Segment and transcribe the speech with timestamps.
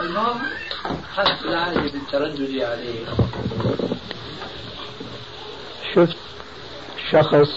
[0.00, 0.40] المهم
[1.14, 3.06] حسب العالي بالتردد عليه
[5.94, 6.16] شفت
[7.10, 7.48] شخص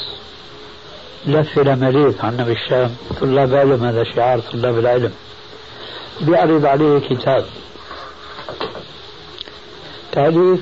[1.25, 5.13] لف لمليك عنا بالشام طلاب علم هذا شعار طلاب العلم.
[6.21, 7.45] بيعرض عليه كتاب.
[10.11, 10.59] تأليف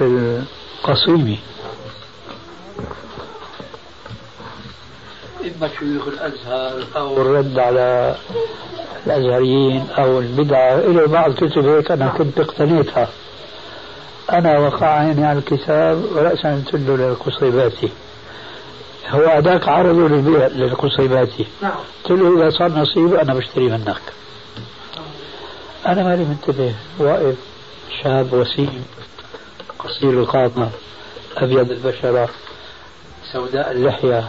[0.00, 1.38] القصيمي.
[5.44, 8.14] إما شيوخ الأزهر أو الرد على
[9.06, 13.08] الأزهريين أو البدعة إلى بعض كتب هيك أنا كنت اقتنيتها.
[14.32, 17.88] أنا وقع عيني على الكتاب ورأسا امتده للقصيباتي.
[19.10, 21.46] هو أداك عرضه للبيع للقصيباتي.
[21.62, 21.72] نعم.
[22.04, 24.02] قلت له إذا صار نصيب أنا بشتري منك.
[25.86, 26.74] أنا مالي منتبه.
[26.98, 27.36] واقف
[28.02, 28.84] شاب وسيم
[29.78, 30.70] قصير القامة
[31.36, 32.28] أبيض البشرة
[33.32, 34.28] سوداء اللحية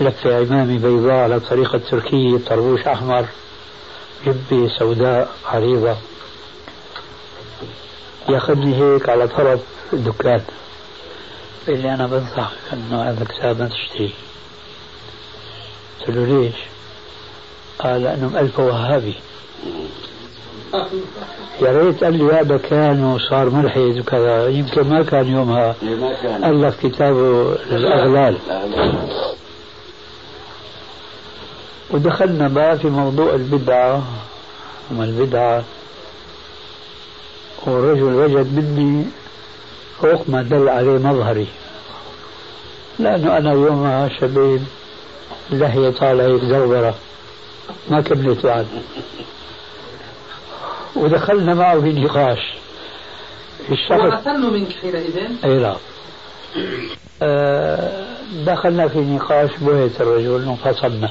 [0.00, 3.26] لفة عمامي بيضاء على طريقة تركية طربوش أحمر
[4.26, 5.96] جبة سوداء عريضة
[8.28, 9.60] ياخذني هيك على طرف
[9.92, 10.40] الدكان.
[11.66, 14.10] قال لي أنا بنصحك أنه هذا الكتاب ما تشتريه
[16.00, 16.54] قلت له ليش؟
[17.78, 19.14] قال لأنه مألفه وهابي.
[21.62, 24.48] يا ريت قال لي هذا كان وصار ملحد وكذا.
[24.48, 25.74] يمكن ما كان يومها.
[26.44, 28.36] ألف كتابه الأغلال.
[31.90, 34.02] ودخلنا بقى في موضوع البدعة.
[34.90, 35.64] وما البدعة
[37.66, 39.04] والرجل وجد مني
[40.00, 41.46] فوق ما دل عليه مظهري.
[42.98, 44.64] لأنه أنا يومها شبيب
[45.50, 46.94] لحية طالعة هيك زوبرة
[47.90, 48.66] ما كملت بعد
[50.96, 52.38] ودخلنا معه في نقاش.
[53.70, 55.76] الشخص منك حينئذ؟ إي لا.
[57.22, 58.04] آه،
[58.46, 61.10] دخلنا في نقاش بهت الرجل وانفصلنا.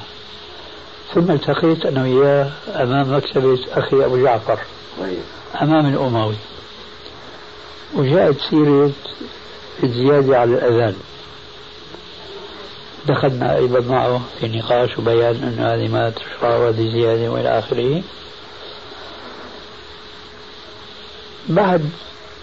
[1.14, 4.60] ثم التقيت أنا وياه أمام مكتبه أخي أبو جعفر.
[5.62, 6.36] أمام الأموي.
[7.96, 8.92] وجاءت سيرة
[9.84, 10.96] الزيادة على الأذان.
[13.08, 18.02] دخلنا أيضا معه في نقاش وبيان انه هذه ما تشرع وهذه زيادة وإلى آخره.
[21.50, 21.90] بعد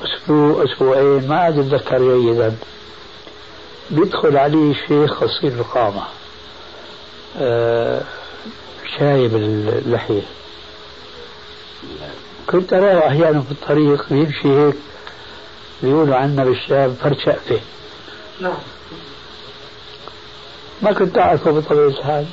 [0.05, 2.57] أسبوع أسبوعين ما عاد أتذكر جيدا.
[3.91, 6.03] بيدخل علي شيخ قصير القامة.
[7.39, 8.03] آه
[8.99, 10.23] شايب اللحية.
[12.47, 14.75] كنت أراه أحيانا في الطريق بيمشي هيك
[15.83, 17.61] بيقولوا عنا بالشام فرد شقفة
[18.41, 18.53] نعم.
[20.83, 22.27] ما كنت أعرفه بطبيعة الحال.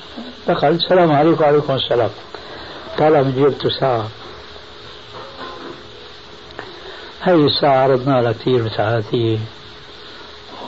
[0.48, 2.10] دخل السلام عليكم وعليكم السلام.
[2.98, 4.08] طالع من جيبته ساعة
[7.22, 9.40] هاي الساعة عرضنا لها كثير ساعاتي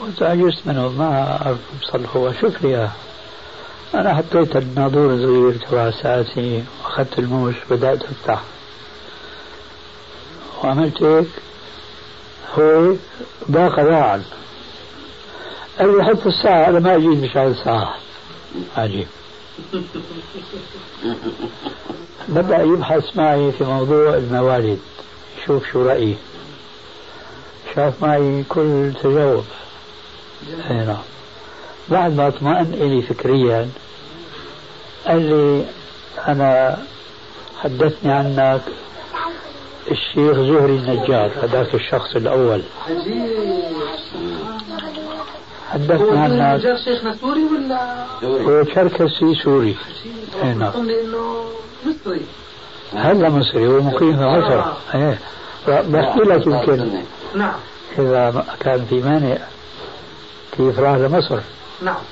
[0.02, 2.90] وتعجزت منه ما أعرف بصلحه شوف لي إياه
[3.94, 8.42] أنا حطيت الناظور الصغير تبع ساعتي وأخذت الموس بدأت أفتح.
[10.64, 11.26] وعملت هيك
[12.58, 12.94] هو
[13.50, 14.22] ضاق ذاعا
[15.78, 17.94] قال لي حط الساعة أنا ما أجيب مشان الساعة.
[18.76, 19.06] عجيب
[22.28, 24.78] بدأ يبحث معي في موضوع الموالد
[25.42, 26.16] يشوف شو رأيي.
[27.74, 29.44] شاف معي كل تجاوب.
[30.70, 30.96] نعم.
[31.88, 33.68] بعد ما اطمأن إلي فكريا.
[35.06, 35.64] قال لي
[36.28, 36.78] أنا
[37.62, 38.62] حدثني عنك
[39.90, 42.62] الشيخ زهري النجار هذاك الشخص الأول.
[45.70, 49.76] حدثني عنك النجار شيخنا سوري ولا؟ هو شركسي سوري.
[50.42, 51.44] اي نعم انه
[51.86, 52.26] مصري.
[52.92, 54.62] هذا مصري هو مقيم في مصر.
[54.94, 55.18] إيه.
[55.68, 57.02] بحكي لك يمكن.
[57.34, 57.54] نعم.
[57.98, 59.38] إذا كان في مانع
[60.52, 61.40] كيف راح لمصر.
[61.84, 62.02] نعم.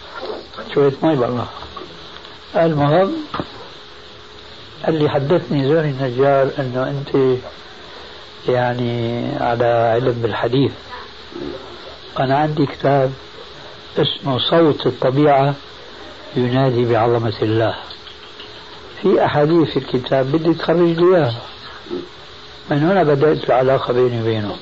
[0.75, 1.47] شوية مي بالله
[2.57, 3.13] المهم
[4.85, 7.39] قال لي حدثني زهري النجار إنه أنت
[8.49, 10.73] يعني على علم بالحديث.
[12.21, 13.13] أنا عندي كتاب
[13.99, 15.55] اسمه صوت الطبيعة
[16.37, 17.75] ينادي بعظمة الله.
[19.03, 21.43] في أحاديث في الكتاب بدي تخرج لي إياها.
[22.71, 24.57] من هنا بدأت العلاقة بيني وبينه.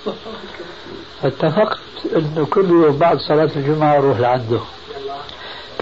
[1.23, 1.79] فاتفقت
[2.17, 4.61] إنه كل يوم بعد صلاة الجمعة أروح لعنده.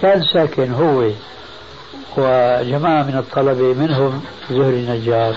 [0.01, 1.11] كان ساكن هو
[2.17, 5.35] وجماعة من الطلبة منهم زهري النجار.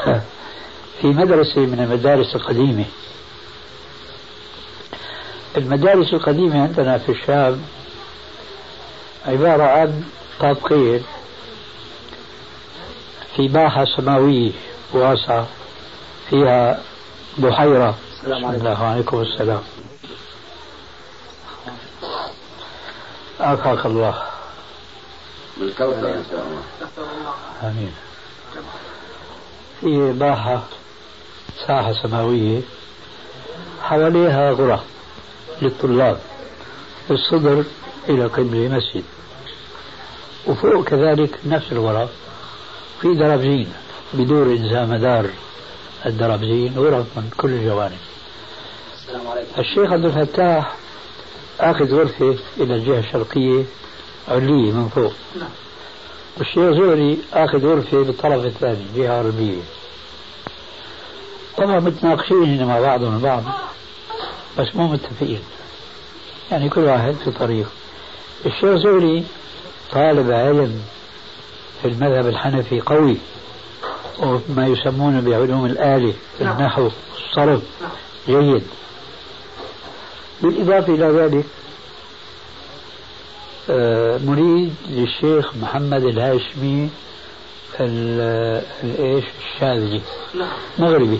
[1.00, 2.84] في مدرسة من المدارس القديمة.
[5.56, 7.62] المدارس القديمة عندنا في الشام
[9.26, 10.02] عبارة عن
[10.40, 11.02] طابقين.
[13.36, 14.52] في باحة سماوية
[14.92, 15.46] واسعة.
[16.30, 16.80] فيها
[17.38, 17.94] بحيرة.
[18.12, 18.82] السلام عليكم.
[18.82, 19.62] وعليكم السلام.
[23.40, 24.22] عافاك الله.
[25.56, 26.62] بالكوثر إن شاء الله.
[27.62, 27.92] آمين.
[29.80, 30.62] في باحة
[31.66, 32.60] ساحة سماوية
[33.82, 34.80] حواليها غرف
[35.62, 36.20] للطلاب
[37.10, 37.64] الصدر
[38.08, 39.04] إلى قبل مسجد
[40.46, 42.10] وفوق كذلك نفس الغرف
[43.00, 43.72] في درابزين
[44.14, 45.30] بدور ذا مدار
[46.06, 47.98] الدرابزين غرف من كل الجوانب.
[48.94, 49.60] السلام عليكم.
[49.60, 50.74] الشيخ عبد الفتاح
[51.60, 53.64] آخذ غرفة إلى الجهة الشرقية
[54.28, 55.12] علية من فوق.
[55.40, 55.48] نعم.
[56.38, 59.60] والشيخ زهري آخذ غرفة بالطرف الثاني جهة غربية
[61.58, 63.42] طبعا متناقشين مع بعضهم البعض
[64.58, 65.40] بس مو متفقين.
[66.50, 67.66] يعني كل واحد في طريق.
[68.46, 69.24] الشيخ زهري
[69.92, 70.82] طالب علم
[71.82, 73.16] في المذهب الحنفي قوي
[74.18, 76.56] وما يسمونه بعلوم الآلة نعم.
[76.56, 77.62] النحو الصرف.
[78.28, 78.62] جيد.
[80.42, 81.44] بالإضافة إلى ذلك
[83.70, 86.90] آه، مريد للشيخ محمد الهاشمي
[87.80, 90.02] ال- الايش الشاذلي
[90.78, 91.18] مغربي.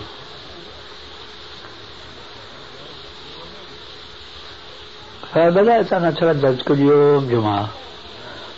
[5.33, 7.69] فبدأت أنا أتردد كل يوم جمعة.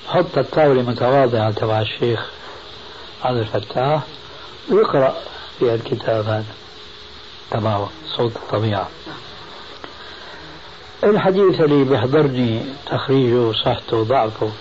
[0.08, 2.30] حط الطاولة متواضعة تبع الشيخ
[3.24, 4.02] عبد الفتاح
[4.72, 5.16] ويقرأ
[5.60, 6.46] في الكتاب هذا
[7.52, 8.90] تبعه صوت الطبيعة.
[11.04, 14.52] الحديث اللي بيحضرني تخريجه وصحته وضعفه.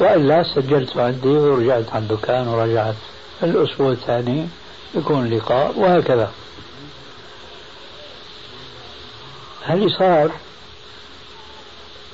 [0.00, 2.94] وإلا سجلته عندي ورجعت على الدكان ورجعت.
[3.42, 4.46] الأسبوع الثاني
[4.94, 6.30] يكون لقاء وهكذا.
[9.62, 10.30] هل صار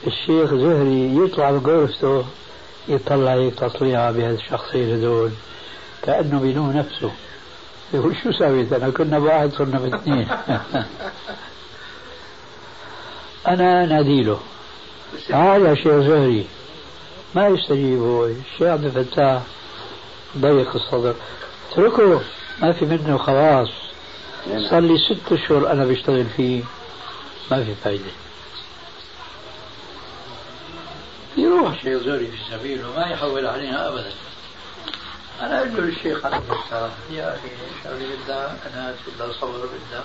[0.07, 2.25] الشيخ زهري يطلع بغرفته
[2.89, 5.31] يطلع هيك تطليعة بهالشخصين هذول
[6.03, 7.11] كأنه بيلوم نفسه.
[7.95, 10.29] يقول شو سويت أنا؟ كنا بواحد صرنا باثنين.
[13.49, 14.41] أنا ناديله.
[15.29, 16.47] تعال يا شيخ زهري.
[17.35, 19.43] ما يستجيب هو الشيخ عبد الفتاح
[20.39, 21.15] ضيق الصدر.
[21.73, 22.21] اتركه.
[22.63, 23.69] ما في منه خلاص.
[24.71, 26.63] صار لي ست اشهر أنا بشتغل فيه.
[27.51, 28.13] ما في فايدة.
[31.37, 31.73] يروح.
[31.73, 34.13] الشيخ زهري في سبيله ما يحول علينا ابدا.
[35.41, 37.49] أنا أقول له للشيخ عبد الفتاح يا أخي
[37.85, 40.05] شغله بدها انات بدها صبر بدها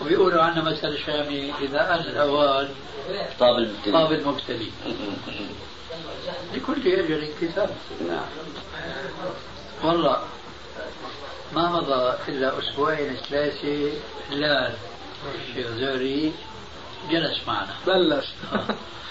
[0.00, 2.68] وبيقولوا عنا مثل شامي إذا ان الاوان
[3.40, 3.92] طاب المبتلي.
[3.92, 4.70] طاب المبتلي.
[6.54, 7.70] لكل أجل كتاب
[8.08, 8.26] نعم.
[9.82, 10.18] والله
[11.52, 13.92] ما مضى إلا أسبوعين ثلاثة.
[14.30, 14.72] لا
[15.34, 16.32] الشيخ زهري
[17.10, 17.74] جلس معنا.
[17.86, 18.26] بلش.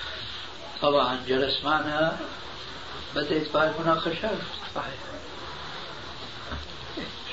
[0.81, 2.18] طبعا جلس معنا.
[3.15, 4.38] بدأت بقى المناقشات
[4.75, 4.94] صحيح.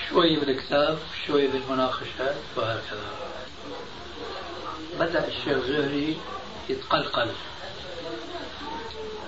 [0.08, 3.10] شوي بالكتاب شوي بالمناقشات وهكذا.
[4.98, 6.16] بدأ الشيخ زهري
[6.68, 7.26] يتقلقل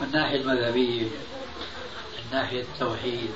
[0.01, 3.31] من الناحية المذهبية من ناحية التوحيد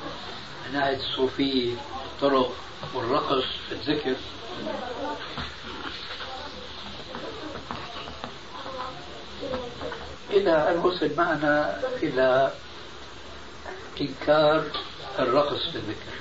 [0.66, 1.74] من ناحية الصوفية
[2.04, 2.52] الطرق
[2.94, 4.14] والرقص في الذكر.
[10.30, 12.52] إلى أن وصل معنا إلى
[14.00, 14.64] إنكار
[15.18, 16.12] الرقص في الذكر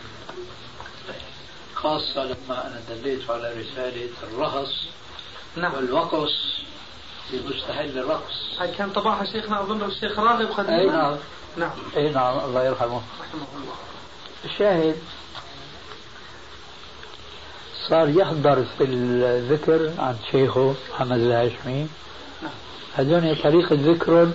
[1.74, 4.88] خاصة لما أنا دليت على رسالة الرهص
[5.56, 5.74] نعم.
[5.74, 6.60] والوقص
[7.34, 8.60] مستحل الرقص.
[8.60, 11.18] هاي كان طبعها شيخنا أظن الشيخ راغب قديما أي نعم.
[11.58, 11.72] نعم.
[11.98, 13.02] أي نعم الله يرحمه.
[13.22, 13.76] رحمه الله.
[14.46, 14.96] الشاهد
[17.90, 21.88] صار يحضر في الذكر عند شيخه محمد الهاشمي.
[22.42, 22.52] نعم.
[22.96, 24.32] هذول طريقة ذكر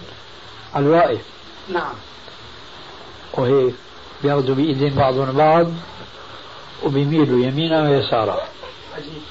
[0.74, 1.24] على الواقف
[1.68, 1.94] نعم.
[3.32, 3.74] وهيك
[4.22, 5.66] بياخذوا بإيدين بعضهم بعض
[6.82, 8.40] وبيميلوا يمينا ويسارا.
[8.96, 9.22] عجيب.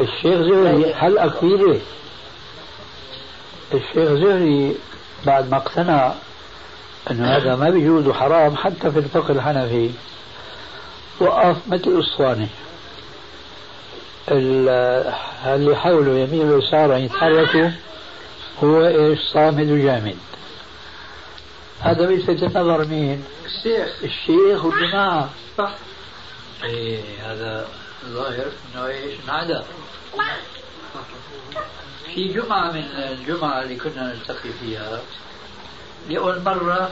[0.00, 1.80] الشيخ زهري هل كبيرة
[3.74, 4.76] الشيخ زهري
[5.26, 6.12] بعد ما اقتنع
[7.10, 9.90] انه هذا ما بيجوز وحرام حتى في الفقه الحنفي
[11.20, 12.48] وقف مثل اسطوانه
[14.30, 15.14] ال-
[15.46, 17.70] اللي حوله يمين ويسار يتحركوا
[18.64, 20.16] هو إيش؟ صامد وجامد
[21.80, 23.88] هذا بيلفت النظر مين؟ الشيخ.
[24.04, 25.28] الشيخ والجماعة.
[25.58, 25.74] صح.
[26.64, 27.68] إيه هذا
[28.04, 29.60] ظاهر إنه إيش؟ انعدى
[32.14, 35.00] في جمعة من الجمعة اللي كنا نلتقي فيها
[36.08, 36.90] لأول مرة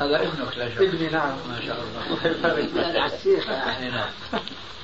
[0.00, 0.78] هذا ابنك لا شك.
[0.78, 1.36] ابني نعم.
[1.48, 2.02] ما شاء الله.
[3.78, 4.10] أي نعم.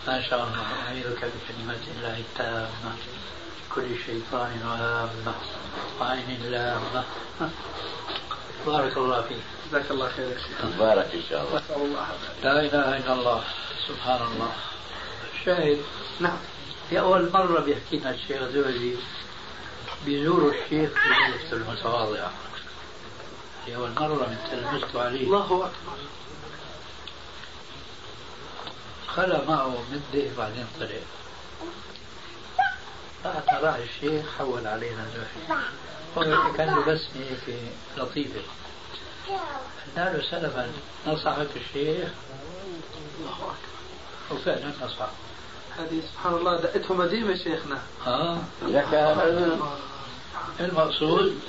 [0.06, 0.66] ما شاء الله.
[0.88, 2.92] أعيذك بكلمات الله التامة.
[3.74, 5.34] كل شيطان وهامة
[6.00, 7.04] وعين لامة.
[8.66, 9.36] بارك الله فيك.
[9.68, 12.06] جزاك الله خير يا شيخ مبارك إن شاء الله الله.
[12.42, 13.42] لا إله إلا الله.
[13.88, 14.52] سبحان الله.
[15.44, 15.78] شاهد
[16.20, 16.38] نعم.
[16.90, 18.96] في أول مرة بيحكي لنا الشيخ زوجي
[20.06, 22.32] بيزوروا الشيخ في مجلس المتواضعة
[23.64, 25.22] في أول مرة من تلمست عليه.
[25.26, 25.70] الله أكبر.
[29.06, 30.88] خلى معه مدة بعدين طلع.
[33.24, 35.60] بعد راح الشيخ حول علينا زوجي
[36.18, 37.56] هو كان له بسمة هيك
[37.96, 38.40] لطيفة
[39.96, 40.72] قلنا له سلفا
[41.06, 42.08] نصحك الشيخ؟
[43.20, 43.72] الله أكبر.
[44.30, 45.08] وفعلا نصح
[45.78, 47.78] هذه سبحان الله دقتهم قديمة شيخنا.
[48.06, 48.38] آه.
[48.62, 48.94] لك
[50.60, 51.40] المقصود.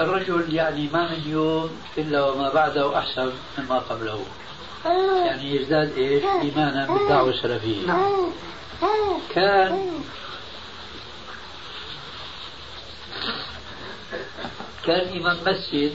[0.00, 4.24] الرجل يعني ما من يوم إلا وما بعده أحسن مما قبله.
[5.26, 7.86] يعني يزداد إيش؟ إيمانا بالدعوة السلفية.
[7.86, 8.30] نعم.
[9.34, 10.02] كان
[14.84, 15.94] كان إمام مسجد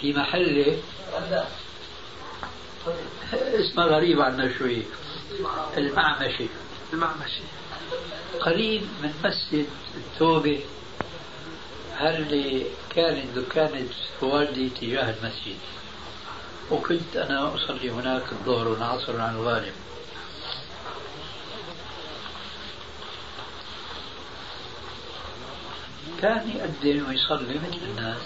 [0.00, 0.78] في محله
[3.32, 4.82] اسمه غريب عنا شوي.
[5.76, 6.46] المعمشي.
[6.92, 7.42] المعمشي.
[8.40, 10.60] قريب من مسجد التوبة
[12.00, 13.88] اللي كانت دكانة
[14.22, 15.58] والدي تجاه المسجد.
[16.70, 19.72] وكنت أنا أصلي هناك الظهر والعصر عن الغالب.
[26.22, 28.20] كان يأذن ويصلي مثل الناس.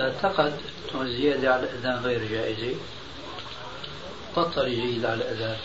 [0.00, 0.56] اعتقد
[0.94, 2.76] أنه الزيادة على الأذان غير جائزة.
[4.36, 5.56] بطل يزيد على الأذان.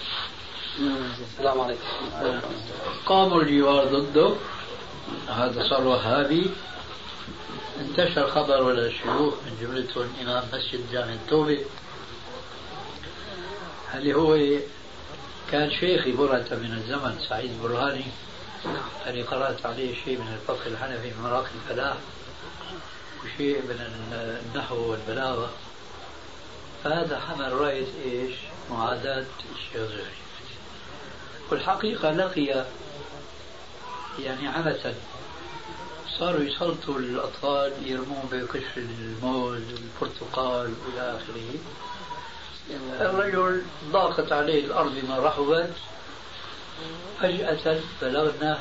[1.31, 1.81] السلام عليكم.
[3.05, 4.35] قاموا الجوار ضده.
[5.27, 6.49] هذا صار وهابي.
[7.79, 11.65] انتشر خبر ولا الشيوخ من جملتهم إمام مسجد جامع التوبة.
[13.95, 14.59] اللي هو
[15.51, 18.05] كان شيخي برهة من الزمن سعيد برهاني؟
[19.07, 21.95] اللي قرأت عليه شيء من الفقه الحنفي من مراقي الفلاح.
[23.25, 23.79] وشيء من
[24.11, 25.49] النحو والبلاغة.
[26.83, 28.35] فهذا حمل راية إيش؟
[28.71, 29.25] معاداة
[29.55, 30.21] الشيخ زهري
[31.51, 32.65] والحقيقة لقي
[34.19, 34.95] يعني عبثا.
[36.19, 41.59] صاروا يسلطوا الأطفال يرمون بقشر الموز والبرتقال وإلى آخره.
[43.01, 45.73] الرجل ضاقت عليه الأرض بما رحبت
[47.19, 48.59] فجأة بلغنا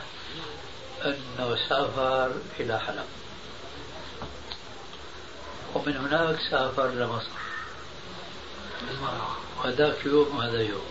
[1.04, 3.04] أنه سافر إلى حلب.
[5.74, 7.28] ومن هناك سافر لمصر
[9.58, 10.82] وهذاك يوم وهذا يوم.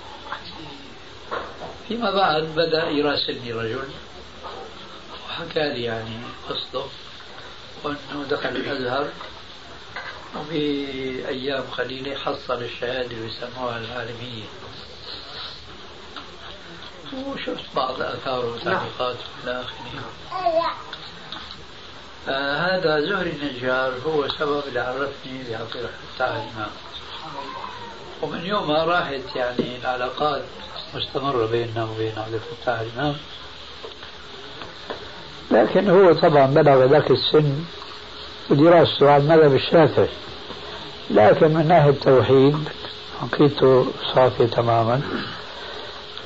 [1.87, 3.89] فيما بعد بدأ يراسلني رجل.
[5.29, 6.17] وحكى لي يعني
[6.49, 6.87] قصته.
[7.83, 9.09] وأنه دخل الأزهر.
[10.35, 14.45] وبأيام قليلة حصل الشهادة بيسموها العالمية.
[17.13, 20.03] وشفت بعض آثاره وتعليقاته إلى آخره.
[22.25, 26.71] فهذا زهري النجار هو سبب اللي عرفني الفتاح الإمام
[28.21, 30.43] ومن يومها راحت يعني العلاقات
[30.95, 33.15] مستمرة بيننا وبين عبد الفتاح الإمام
[35.51, 37.55] لكن هو طبعا بلغ ذاك السن
[38.49, 40.07] ودراسته على المذهب الشافعي.
[41.09, 42.69] لكن من ناحية التوحيد
[43.21, 45.01] عقيدته صافية تماما.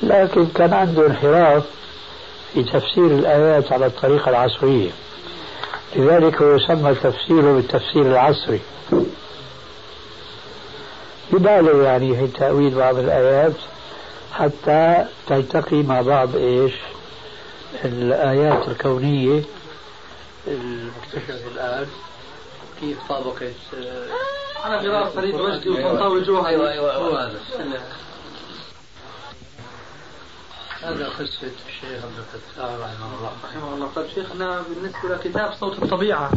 [0.02, 1.62] لكن كان عنده انحراف
[2.54, 4.90] في تفسير الآيات على الطريقة العصرية.
[5.96, 8.60] لذلك هو سمى تفسيره بالتفسير العصري.
[11.32, 13.52] يبالغ يعني في تأويل بعض الآيات
[14.32, 16.72] حتى تلتقي مع بعض إيش؟
[17.84, 19.42] الآيات الكونية
[20.46, 21.86] المكتشفة الآن.
[22.80, 23.54] كيف طابقت؟
[24.64, 27.40] أنا غرار فريد وجدي وطنطاوي جوهري أيوة أيوة هو هذا
[30.84, 33.32] هذا قصة الشيخ عبد الفتاح رحمه الله.
[33.44, 33.88] رحمه الله.
[33.96, 36.30] طيب شيخنا بالنسبة لكتاب صوت الطبيعة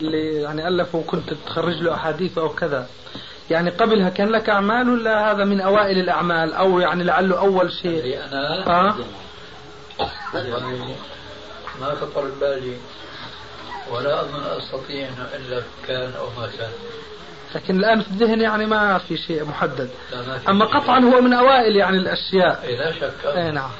[0.00, 2.88] اللي يعني ألفه وكنت تخرج له أحاديث أو كذا
[3.50, 8.24] يعني قبلها كان لك أعمال ولا هذا من أوائل الأعمال؟ أو يعني لعله أول شيء؟
[8.24, 8.66] أنا.
[8.66, 8.96] آه.
[10.34, 10.94] يعني
[11.80, 12.76] ما خطر ببالي.
[13.90, 16.70] ولا أظن أستطيع أنه إلا كان أو ما كان.
[17.54, 19.90] لكن الآن في الذهن يعني ما في شيء محدد.
[20.48, 20.64] أما.
[20.64, 22.62] قطعا هو من أوائل يعني الأشياء.
[22.64, 23.26] إيه لا شك.
[23.26, 23.70] أي نعم.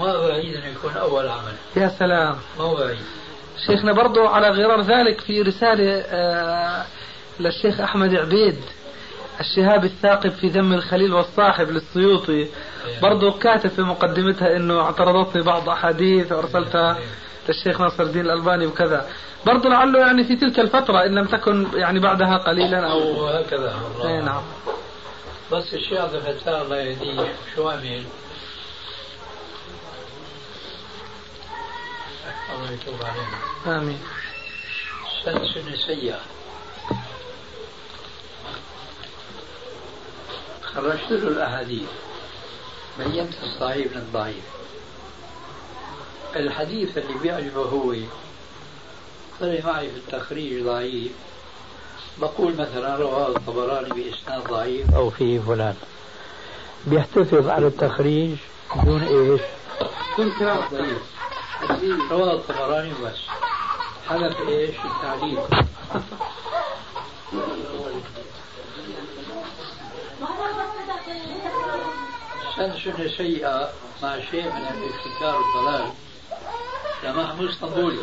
[0.00, 1.52] وما بعيد أن يكون أول عمل.
[1.76, 2.36] يا سلام.
[2.58, 2.98] ما بعيد.
[3.66, 6.84] شيخنا برضو على غرار ذلك في رسالة آه
[7.40, 8.56] للشيخ أحمد عبيد
[9.40, 12.48] الشهاب الثاقب في ذم الخليل والصاحب للسيوطي.
[13.02, 16.98] برضو كاتب في مقدمتها إنه اعترضتني بعض أحاديث وارسلتها
[17.50, 19.10] الشيخ ناصر الدين الألباني وكذا.
[19.46, 24.20] برضو لعله يعني في تلك الفترة إن لم تكن يعني بعدها قليلا أو وهكذا أي
[24.20, 24.42] نعم.
[25.52, 27.34] بس الشيخ عبد الفتاح الله يهديه.
[27.54, 28.04] شو عمل؟
[32.54, 33.78] الله يتوب علينا.
[33.78, 33.98] آمين.
[35.24, 36.20] سن سنة سيئة
[40.62, 41.88] خرجت له الأحاديث.
[42.98, 44.59] بينت الصحيح من الضعيف.
[46.36, 47.94] الحديث اللي بيعجبه هو
[49.40, 51.12] طلع معي في التخريج ضعيف.
[52.18, 54.94] بقول مثلا رواه الطبراني بإسناد ضعيف.
[54.94, 55.74] أو فيه فلان.
[56.86, 58.36] بيحتفظ على التخريج
[58.76, 59.40] بدون إيش؟
[60.16, 61.02] كل كلام ضعيف.
[62.10, 63.18] رواه الطبراني بس.
[64.08, 65.48] حذف إيش؟ التعليق
[72.56, 73.72] سنة سيئة
[74.02, 75.90] مع شيء من الابتكار والضلال
[77.02, 78.02] لمحمود اسطنبولي.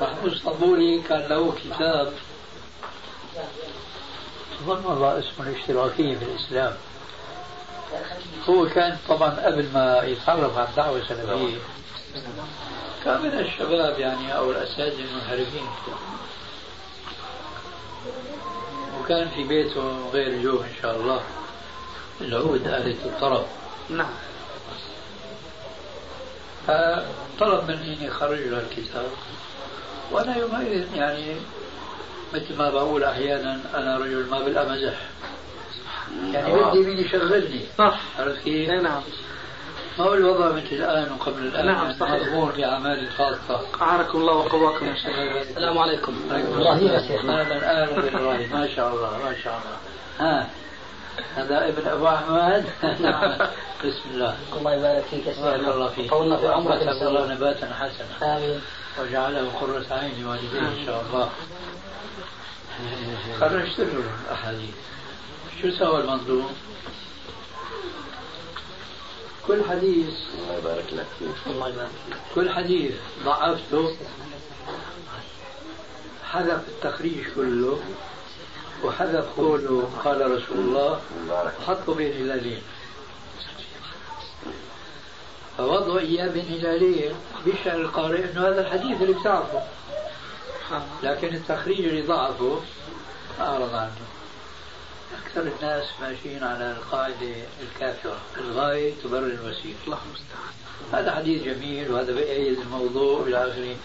[0.00, 2.12] محمود اسطنبولي كان له كتاب.
[4.62, 6.76] أظن والله اسمه الاشتراكية في الإسلام.
[8.48, 11.58] هو كان طبعا قبل ما يتعرف على الدعوة السلفية.
[13.04, 15.66] كان من الشباب يعني أو الأساتذة المنحرفين.
[19.00, 21.22] وكان في بيته غير جو إن شاء الله.
[22.20, 23.46] العود آلة الطرب.
[23.88, 24.10] نعم.
[26.68, 29.06] فطلب مني اني اخرج له الكتاب.
[30.12, 31.36] وأنا يومئذ يعني
[32.34, 34.94] مثل ما بقول أحيانا أنا رجل ما بالامزح
[36.32, 38.00] يعني بدي مين يشغلني؟ صح.
[38.18, 39.02] عرفت كيف؟ اي نعم.
[39.98, 42.28] ما هو الوضع مثل الآن وقبل الآن؟ نعم، صحيح.
[42.28, 43.60] مضمون بأعمالي الخاصة.
[43.82, 45.46] أعانكم الله وقواكم يا شيخ.
[45.48, 46.14] السلام عليكم.
[47.08, 47.24] شيخ.
[47.24, 49.76] أهلا أهلا بالله ما شاء الله ما شاء الله.
[50.30, 50.46] ها.
[51.36, 52.64] هذا ابن أبو أحمد.
[53.84, 54.36] بسم الله.
[54.52, 56.10] الله يبارك فيك يا بارك الله فيك.
[56.10, 58.36] طولنا في عمرك وأسأل نسأل الله نباتا حسنا.
[58.36, 58.60] آمين.
[59.00, 61.30] وجعله قرة عين لوالديه إن شاء الله.
[63.40, 64.74] خرجت له الأحاديث
[65.62, 66.52] شو سوى المنظوم؟
[69.46, 70.14] كل حديث.
[70.38, 71.36] الله يبارك لك فيك.
[71.46, 72.16] الله يبارك فيك.
[72.34, 73.96] كل حديث ضعفته.
[76.24, 77.80] حذف التخريج كله.
[78.84, 82.62] وحذف قوله قال رسول الله وحطه بين هلالين
[85.58, 87.14] فوضعوا إياه بين هلالين
[87.44, 89.62] بيشعر القارئ أنه هذا الحديث اللي بتعرفه.
[91.02, 92.60] لكن التخريج اللي ضعفه
[93.40, 93.92] أعرض عنه.
[95.24, 98.18] أكثر الناس ماشيين على القاعدة الكافرة.
[98.36, 100.54] الغاية تبرر الوسيلة الله المستعان.
[100.92, 103.76] هذا حديث جميل وهذا بيأيد الموضوع إلى آخره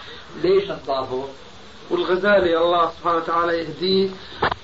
[0.43, 1.27] ليش نضعفه؟
[1.89, 4.09] والغزالي الله سبحانه وتعالى يهديه.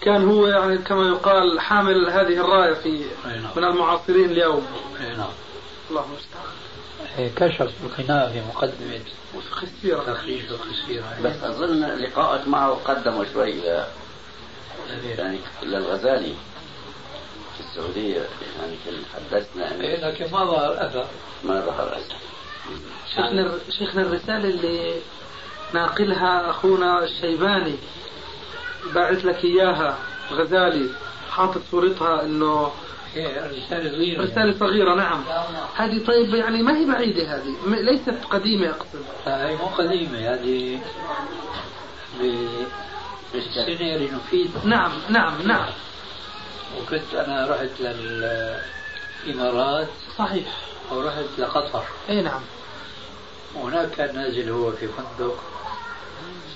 [0.01, 3.43] كان هو يعني كما يقال حامل هذه الراية في نعم.
[3.55, 4.65] من المعاصرين اليوم.
[5.01, 5.27] أي نعم.
[5.89, 8.41] الله المستعان كشف القناع في
[10.13, 13.84] تخريج القصيرة بس أظن لقاءك معه قدمه شوي ل-
[15.17, 16.34] يعني للغزالي
[17.58, 18.15] في السعودية
[18.60, 21.05] يعني كان حدثنا إيه، أنه لكن ما ظهر أثر.
[21.43, 22.15] ما ظهر أسف
[23.15, 24.93] شيخنا شيخنا الرسالة اللي
[25.73, 27.75] ناقلها أخونا الشيباني.
[28.93, 29.97] باعث لك إياها
[30.32, 30.89] غزالي.
[31.32, 32.71] حاطط صورتها إنه
[33.15, 34.23] إيه، رسالة صغيرة.
[34.23, 35.23] رسالة صغيرة نعم.
[35.75, 37.55] هذه طيب يعني ما هي بعيدة هذه.
[37.67, 39.03] ليست قديمة أقصد.
[39.25, 40.79] هي مو قديمة هذه
[43.34, 44.51] بالسنة اللي نفيد.
[44.65, 45.69] نعم نعم نعم.
[46.77, 47.82] وكنت أنا رحت
[49.25, 49.88] للإمارات.
[50.17, 50.47] صحيح.
[50.91, 51.84] ورحت لقطر.
[52.10, 52.41] أي نعم.
[53.55, 55.39] وهناك كان نازل هو في فندق.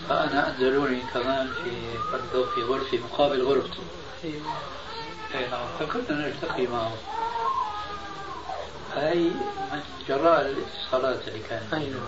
[0.10, 1.72] فأنا أنزلوني كمان في
[2.12, 3.78] فندق في غرفة مقابل غرفته
[4.24, 4.42] أيوة.
[5.36, 6.92] أي نعم فكنا نلتقي معه
[8.96, 9.24] هاي
[9.72, 12.00] من جراء الاتصالات اللي كانت أيوة.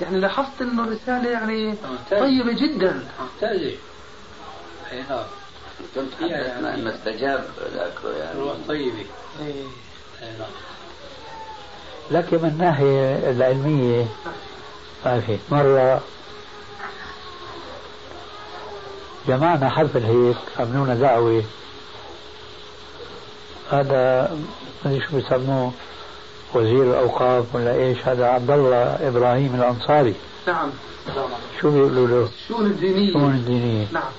[0.00, 2.20] يعني لاحظت إنه الرسالة يعني ممتاز.
[2.20, 3.76] طيبة جدا ممتازة
[4.92, 5.24] أي نعم
[5.94, 9.06] كنت حدثنا أنه استجاب لك يعني روح طيبة
[9.40, 9.64] إيه.
[10.22, 10.50] أي نعم
[12.10, 14.06] لكن من الناحية العلمية
[15.04, 16.02] ما في مرة
[19.28, 21.44] جمعنا حفل هيك عملونا دعوة.
[23.70, 24.30] هذا
[24.84, 25.72] ما أدري شو بيسموه
[26.54, 30.14] وزير الأوقاف ولا إيش هذا عبد الله إبراهيم الأنصاري.
[30.46, 30.70] نعم.
[31.60, 33.08] شو بيقولوا له؟ الشؤون الدينية.
[33.08, 33.86] الشؤون الدينية.
[33.92, 34.12] نعم.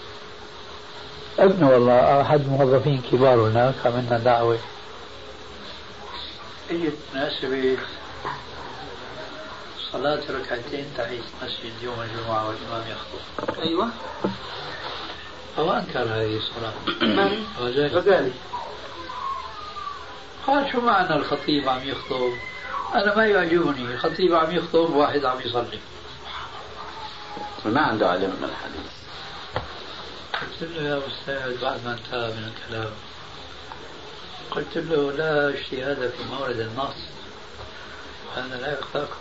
[1.40, 4.58] ابنه والله أحد الموظفين كبار هناك عملنا دعوة.
[6.72, 7.78] اجت مناسبة؟
[9.92, 13.60] صلاة ركعتين تحية مسجد يوم الجمعة والإمام يخطب.
[13.60, 13.90] أيوة.
[15.58, 16.74] أو أنكر هذه الصلاة.
[17.02, 18.32] من؟ غزالي غزالي
[20.48, 22.34] قال شو معنى الخطيب عم يخطب؟
[22.94, 25.80] أنا ما يعجبني خطيب عم يخطب واحد عم يصلي.
[27.66, 28.92] ما عنده علم من الحديث.
[30.42, 32.92] قلت له يا أستاذ بعد ما انتهى من الكلام
[34.52, 36.96] قلت له لا اجتهاد في مورد النص.
[38.36, 39.20] هذا لا يخفاكم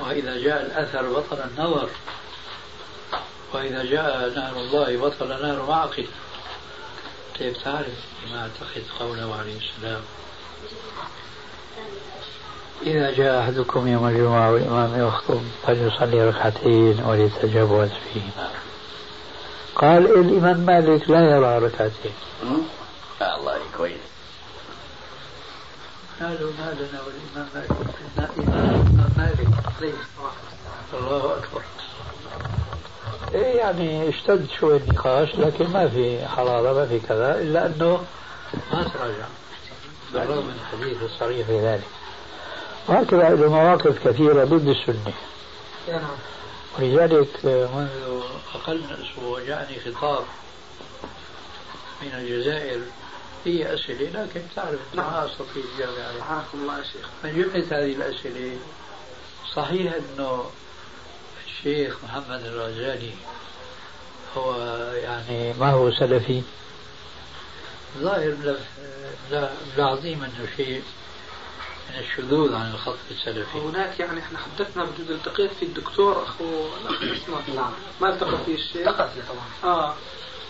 [0.00, 1.88] وإذا جاء الأثر بطل النظر.
[3.56, 6.06] وإذا جاء نهر الله بطل نهر معقل.
[7.34, 10.00] كيف تعرف ما أعتقد قوله عليه السلام؟
[12.82, 18.50] إذا جاء أحدكم يوم الجمعة والإمام يخطب فليصلي ركعتين وليتجوز فيهما.
[19.76, 22.12] قال الإمام مالك لا يرى ركعتين.
[23.22, 24.00] الله كويس.
[26.20, 29.48] قالوا ما لنا والإمام مالك قلنا إمام مالك
[30.94, 31.62] الله أكبر.
[33.34, 38.04] إيه يعني اشتد شوي النقاش لكن ما في حرارة ما في كذا إلا أنه
[38.72, 39.26] ما تراجع.
[40.12, 41.84] بالرغم من الحديث الصريح في ذلك.
[42.88, 45.12] وهكذا له مواقف كثيرة ضد السنة.
[46.78, 48.22] ولذلك منذ
[48.54, 50.24] أقل من أسبوع جاءني خطاب
[52.02, 52.80] من الجزائر
[53.44, 58.56] فيه أسئلة لكن تعرف ما أستطيع الإجابة عليها الله يا شيخ من جملة هذه الأسئلة
[59.54, 60.44] صحيح أنه
[61.58, 63.10] الشيخ محمد الغزالي
[64.36, 64.56] هو
[64.94, 66.42] يعني ما هو سلفي.
[67.98, 68.56] ظاهر
[69.76, 70.82] ملاحظين أنه شيء
[71.90, 73.58] من الشذوذ عن الخط السلفي.
[73.58, 76.44] هناك يعني إحنا حدثنا بجوز التقيت في الدكتور أخو
[77.54, 79.74] نعم ما التقى فيه الشيخ؟ التقت طبعا.
[79.74, 79.94] آه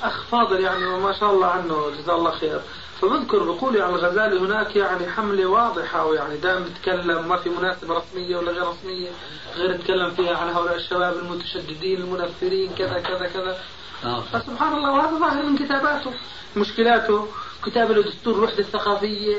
[0.02, 2.60] أخ فاضل يعني وما شاء الله عنه جزاه الله خير.
[3.00, 8.36] فبذكر بقول يعني الغزالي هناك يعني حملة واضحة ويعني دائما بيتكلم ما في مناسبة رسمية
[8.36, 9.10] ولا غير رسمية
[9.56, 13.58] غير يتكلم فيها عن هؤلاء الشباب المتشددين المنفرين كذا كذا كذا.
[14.04, 14.20] آه.
[14.20, 16.12] فسبحان الله وهذا ظاهر من كتاباته.
[16.56, 17.28] مشكلاته
[17.64, 19.36] كتاب له دستور الوحدة الثقافية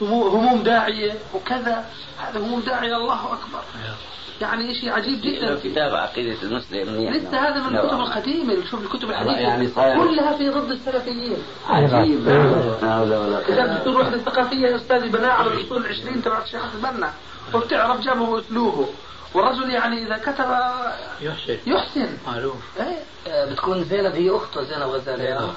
[0.00, 1.90] هموم داعية وكذا.
[2.18, 3.62] هذا هموم داعية الله أكبر.
[4.40, 5.58] يعني شيء عجيب جدا.
[5.64, 9.38] كتاب عقيدة المسلم لسه هذا من الكتب القديمة شوف الكتب الحديثة.
[9.40, 11.36] يعني كلها في ضد السلفيين.
[11.68, 12.20] عجيب.
[13.48, 17.12] كتاب دستور الوحدة الثقافية يا أستاذي بناء على الدستور العشرين تبع الشيخ البنا
[17.54, 18.88] وبتعرف جابه أسلوبه
[19.34, 20.46] والرجل يعني إذا كتب
[21.20, 21.58] يحسن.
[21.66, 22.08] يحسن.
[22.26, 22.60] معلوم.
[22.80, 25.48] إيه؟ آه، بتكون زينب هي أخته زينب غزالي.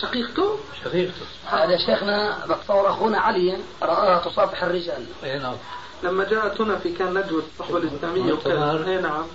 [0.00, 1.22] شقيقته؟ شقيقته.
[1.46, 5.06] هذا شيخنا بتصور أخونا علي رآها تصافح الرجال.
[5.24, 5.54] اي نعم.
[6.02, 9.26] لما جاءت هنا في كان نجوى الصحوة الإسلامية وكذا اي نعم.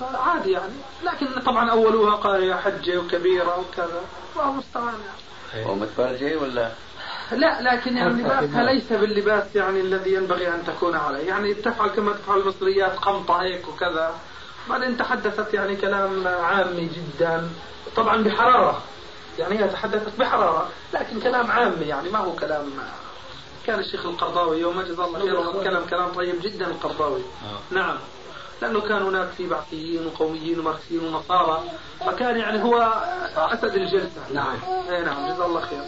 [0.00, 0.72] فعادي يعني.
[1.04, 4.00] لكن طبعا أولوها قرية حجة وكبيرة وكذا.
[4.36, 4.94] الله المستعان
[5.54, 5.70] يعني.
[5.70, 6.70] ومتفرجة ولا؟
[7.32, 11.28] لا لكن يعني لباسها ليس باللباس يعني الذي ينبغي أن تكون عليه.
[11.28, 14.14] يعني تفعل كما تفعل المصريات قمطة هيك وكذا.
[14.68, 17.48] بعدين تحدثت يعني كلام عامي جدا.
[17.96, 18.82] طبعا بحرارة.
[19.38, 22.64] يعني هي تحدثت بحرارة لكن كلام عامي يعني ما هو كلام
[23.66, 27.20] كان الشيخ القرضاوي يوم جزاه الله خير كلام كلام طيب جدا القرضاوي.
[27.20, 27.74] آه.
[27.74, 27.96] نعم.
[28.62, 31.62] لأنه كان هناك في بعثيين وقوميين وماركسيين ونصارى
[32.06, 32.94] فكان يعني هو
[33.36, 34.20] أسد الجلسة.
[34.34, 34.56] نعم.
[34.90, 35.80] اي نعم جزاه الله خير.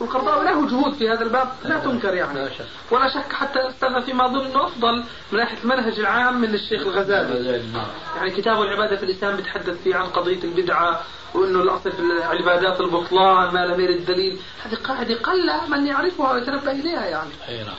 [0.00, 2.48] والقرضاوي له جهود في هذا الباب لا تنكر يعني.
[2.90, 7.62] ولا شك حتى استنى فيما اظن انه أفضل من ناحية المنهج العام من الشيخ الغزالي.
[7.72, 7.86] نعم.
[8.16, 11.00] يعني كتابه العبادة في الإسلام بيتحدث فيه عن قضية البدعة
[11.34, 16.70] وإنه الأصل في العبادات البطلان ما لم يرد الدليل هذه قاعدة قل من يعرفها ويتنبه
[16.70, 17.30] إليها يعني.
[17.48, 17.74] اي نعم.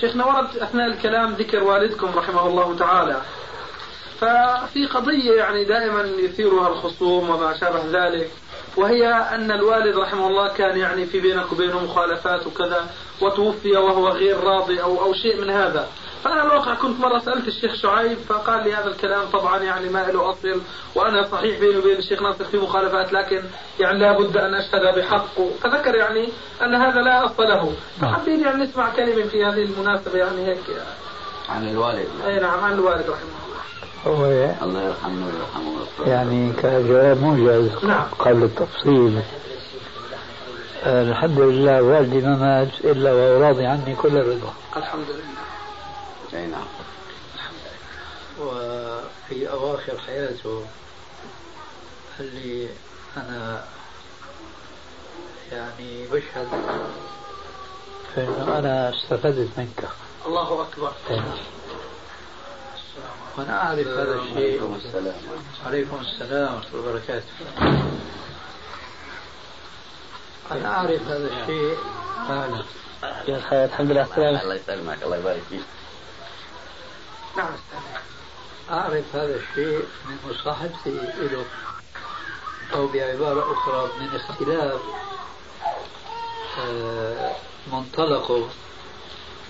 [0.00, 3.22] شيخنا ورد أثناء الكلام ذكر والدكم رحمه الله تعالى.
[4.20, 8.30] ففي قضية يعني دائما يثيرها الخصوم وما شابه ذلك
[8.76, 12.86] وهي أن الوالد رحمه الله كان يعني في بينك وبينه مخالفات وكذا
[13.20, 15.88] وتوفي وهو غير راضي أو أو شيء من هذا.
[16.24, 20.30] فأنا الواقع كنت مرة سألت الشيخ شعيب فقال لي هذا الكلام طبعا يعني ما له
[20.30, 20.60] أصل
[20.94, 23.42] وأنا صحيح بيني وبين الشيخ ناصر في مخالفات لكن
[23.80, 25.40] يعني لابد أن أشهد بحق.
[25.62, 26.28] فذكر يعني
[26.62, 27.72] أن هذا لا أصل له.
[28.02, 28.14] نعم.
[28.14, 30.58] حبيت يعني نسمع كلمة في هذه المناسبة يعني هيك.
[31.48, 32.08] عن الوالد.
[32.26, 33.58] أي نعم عن الوالد رحمه الله.
[34.06, 34.24] هو
[34.62, 38.04] الله يرحمه ويرحمه يعني كجواب موجز نعم.
[38.18, 39.22] قبل التفصيل.
[40.86, 44.52] الحمد لله والدي ما مات إلا وهو راضي عني كل الرضا.
[44.76, 45.38] الحمد لله.
[46.34, 46.66] أي نعم.
[48.40, 50.66] وفي أواخر حياته
[52.18, 52.68] قال لي
[53.16, 53.64] أنا
[55.52, 56.48] يعني بشهد
[58.14, 59.88] فإنه أنا استفدت منك.
[60.26, 60.92] الله أكبر.
[63.38, 64.36] وأنا أعرف هذا الشيء.
[64.36, 65.14] عليكم السلام.
[65.66, 67.32] عليكم السلام ورحمة الله وبركاته.
[70.50, 71.76] أنا أعرف هذا الشيء.
[72.28, 72.64] فعلا
[73.28, 75.62] يا الحمد لله السلامة الله يسلمك الله يبارك فيك.
[78.70, 81.44] أعرف هذا الشيء من مصاحبتي له
[82.74, 84.80] أو بعبارة أخرى من اختلاف
[86.58, 87.32] آه،
[87.72, 88.48] منطلقه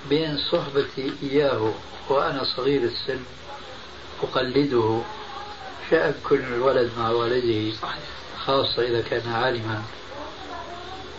[0.09, 1.73] بين صحبتي إياه
[2.09, 3.21] وأنا صغير السن
[4.23, 5.01] أقلده.
[5.91, 7.77] شأن كل الولد مع والده
[8.45, 9.83] خاصة إذا كان عالما.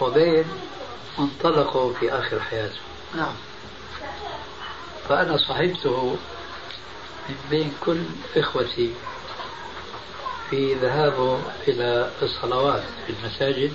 [0.02, 0.46] وبين
[1.20, 2.80] انطلقوا في آخر حياته.
[3.16, 3.36] نعم.
[5.10, 6.18] فأنا صحبته
[7.50, 8.04] بين كل
[8.36, 8.94] إخوتي
[10.50, 13.74] في ذهابه إلى الصلوات في المساجد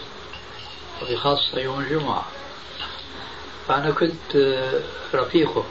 [1.03, 2.27] وبخاصة يوم الجمعة.
[3.69, 4.61] فأنا كنت
[5.15, 5.65] رفيقه.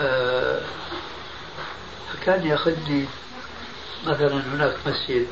[0.00, 0.62] آه،
[2.12, 3.04] فكان يأخذني
[4.06, 5.26] مثلا هناك مسجد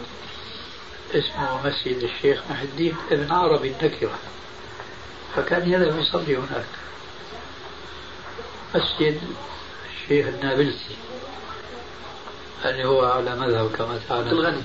[1.15, 4.19] اسمه مسجد الشيخ محي الدين ابن عربي النكرة.
[5.37, 6.67] فكان يذهب يصلي هناك.
[8.75, 9.21] مسجد
[10.11, 10.97] الشيخ النابلسي
[12.65, 14.29] اللي هو على مذهب كما تعلم.
[14.29, 14.63] الغني.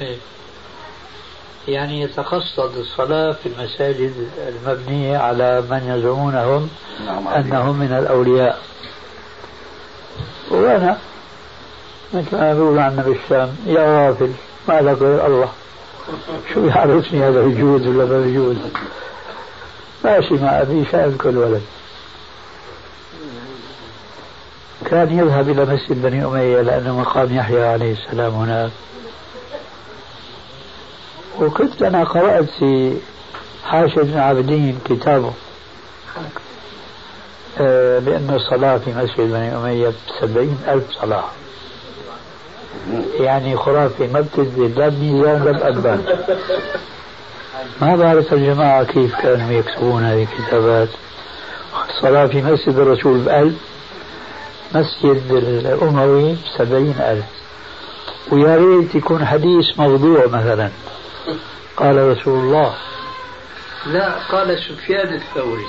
[0.00, 0.16] إيه.
[1.68, 6.70] يعني يتقصد الصلاة في المساجد المبنية على من يزعمونهم
[7.06, 8.58] نعم أنهم من الأولياء.
[10.50, 10.98] وأنا
[12.12, 14.32] مثل ما بيقول عنا بالشام يا غافل
[14.68, 15.52] ما لك غير الله.
[16.54, 18.56] شو يعرفني هذا بيجوز ولا ما بيجوز
[20.04, 21.62] ماشي مع أبي شايل كل ولد.
[24.90, 28.70] كان يذهب إلى مسجد بني أمية لأنه مقام يحيى عليه السلام هناك.
[31.40, 32.96] وكنت أنا قرأت في
[33.64, 35.32] حاشا بن عابدين كتابه
[37.60, 41.24] آه، بأن الصلاة في مسجد بني أمية بسبعين ألف صلاة.
[43.20, 46.04] يعني خرافي ما بتنزل لا بميزان لا بألبان
[47.80, 50.88] ما بعرف الجماعة كيف كانوا يكتبون هذه الكتابات.
[51.90, 53.54] الصلاة في مسجد الرسول بألف.
[54.74, 57.24] مسجد الأموي بسبعين ألف.
[58.32, 60.70] ويا ريت يكون حديث موضوع مثلا.
[61.76, 62.74] قال رسول الله.
[63.86, 65.66] لا قال سفيان الثوري.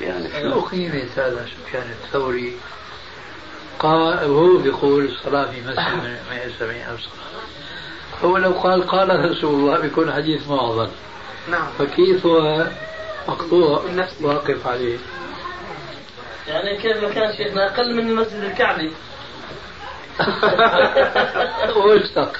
[0.00, 2.56] يعني أقيمت هذا سفيان الثوري
[3.78, 7.26] قال وهو بيقول الصلاة في مسجد من 170 ألف صلاة.
[8.24, 10.88] هو لو قال قال رسول الله بيكون حديث معضل
[11.50, 11.68] نعم.
[11.78, 12.66] فكيف هو
[13.28, 13.82] مقطوع
[14.20, 14.98] واقف عليه؟
[16.48, 18.90] يعني كيف ما كان شيخنا أقل من المسجد الكعبي.
[21.76, 22.36] واشتق.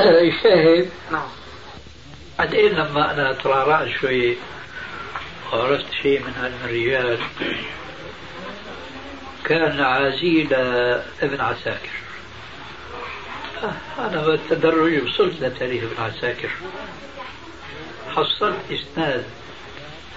[0.00, 1.28] الشاهد نعم.
[2.38, 4.36] بعدين لما أنا ترعرعت شوي
[5.52, 7.18] وعرفت شيء من علم الرجال
[9.44, 10.54] كان عزيل
[11.22, 11.90] ابن عساكر.
[13.98, 16.50] أنا بالتدرج وصلت لتاريخ ابن عساكر.
[18.10, 19.24] حصلت إسناد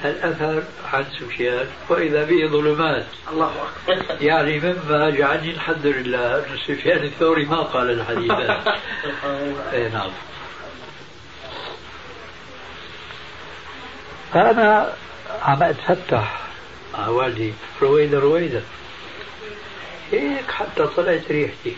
[0.06, 3.06] الأثر عن سفيان وإذا به ظلمات.
[3.32, 3.52] الله
[3.88, 4.22] أكبر.
[4.22, 8.32] يعني مما جعلني الحمد لله أن سفيان الثوري ما قال الحديث
[9.74, 10.12] اي نعم.
[14.34, 14.94] فأنا
[15.42, 16.40] عم أتفتح.
[16.94, 18.64] مع والدي رويدا رويدا
[20.12, 21.78] هيك حتى طلعت ريحتي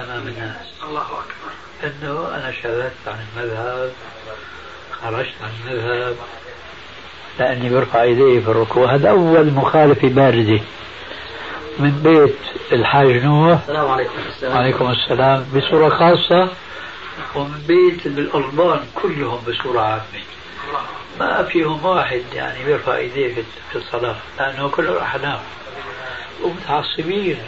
[0.00, 0.66] أمام الناس.
[0.82, 1.52] الله أكبر.
[1.84, 3.92] أنه أنا شذت عن المذهب
[5.02, 6.16] خرجت عن المذهب.
[7.38, 8.94] لأني برفع يدي في الركوع.
[8.94, 10.60] هذا أول مخالفة باردة
[11.78, 12.36] من بيت
[12.72, 13.60] الحاج نوح.
[13.60, 14.12] السلام عليكم.
[14.28, 15.46] السلام عليكم السلام.
[15.56, 16.48] بصورة خاصة
[17.34, 20.02] ومن بيت الألبان كلهم بصورة عامة.
[21.20, 23.42] ما فيهم واحد يعني بيرفع إيديه في-
[23.72, 25.40] في الصلاة لأنه كله أحناف
[26.42, 27.38] ومتعصبين.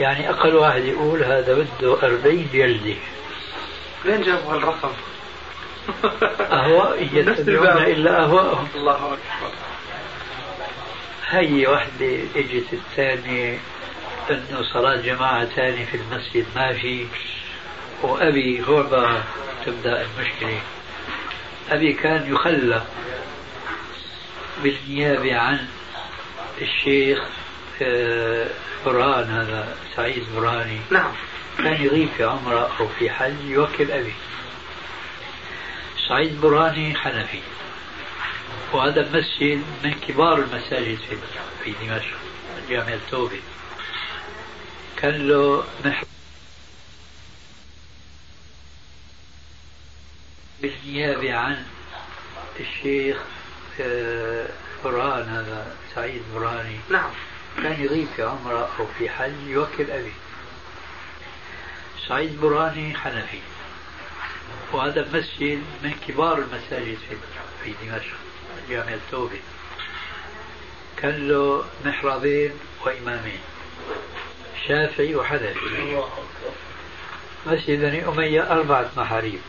[0.00, 2.94] يعني أقل واحد يقول هذا بده أربعين جلدة
[4.06, 4.88] وين جابوا هالرقم؟
[7.38, 7.88] يتبعون الباب.
[7.88, 9.52] إلا أهواءهم الله أكبر.
[11.28, 13.58] هي وحدة إجت الثانية
[14.30, 17.06] أنه صلاة جماعة ثانية في المسجد ما في.
[18.02, 19.22] وأبي بقى
[19.66, 20.60] تبدأ المشكلة.
[21.70, 22.82] أبي كان يخلى
[24.62, 25.58] بالنيابة عن
[26.62, 27.18] الشيخ
[27.82, 28.46] آه،
[28.86, 30.80] برهان هذا سعيد برهاني.
[30.90, 31.12] نعم.
[31.58, 34.12] كان يغيب في عمرة أو في حج يوكل أبي.
[36.08, 37.40] سعيد براني حنفي.
[38.72, 41.16] وهذا المسجد من كبار المساجد في
[41.64, 42.16] في دمشق
[42.68, 43.40] جامع التوبة.
[44.96, 46.06] كان له محراب
[50.62, 51.64] بالنيابة عن
[52.60, 53.16] الشيخ
[53.80, 54.48] آه،
[54.84, 56.78] برهان هذا سعيد برهاني.
[56.90, 57.10] نعم.
[57.62, 60.12] كان يغيب في عمرة أو في حج يوكل أبي.
[62.08, 63.40] سعيد براني حنفي.
[64.72, 67.16] وهذا المسجد من كبار المساجد في
[67.64, 68.16] في دمشق
[68.70, 69.40] جامع التوبة.
[70.96, 72.52] كان له محرابين
[72.84, 73.40] وإمامين
[74.68, 76.02] شافعي وحنفي.
[77.46, 79.40] مسجد بني أمية أربعة محاريب.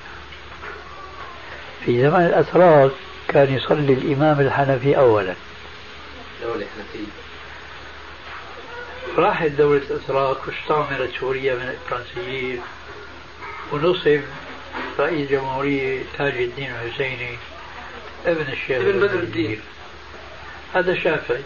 [1.85, 2.91] في زمن الأتراك
[3.27, 5.35] كان يصلي الإمام الحنفي أولا.
[6.41, 7.11] دولة حنفية.
[9.17, 12.61] راحت دولة الإتراك واستعمرت سوريا من الفرنسيين
[13.71, 14.21] ونصب
[14.99, 17.37] رئيس جمهورية تاج الدين الحسيني
[18.25, 19.61] ابن الشيخ ابن بدر الدين.
[20.73, 21.43] هذا شافعي.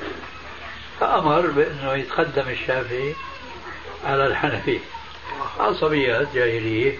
[1.00, 3.16] فأمر بأنه يتقدم الشافعي
[4.06, 4.80] على الحنفي.
[5.60, 6.98] عصبيات جاهلية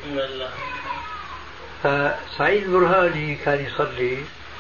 [1.84, 4.18] فسعيد برهاني كان يصلي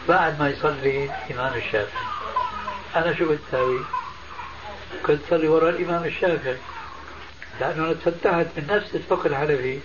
[0.09, 2.05] بعد ما يصلي الإمام الشافعي.
[2.95, 3.79] أنا شو كنت أسوي؟
[5.05, 6.57] كنت أصلي وراء الإمام الشافعي.
[7.59, 9.79] لأنه أنا تفتحت من نفس الفقه الحنفي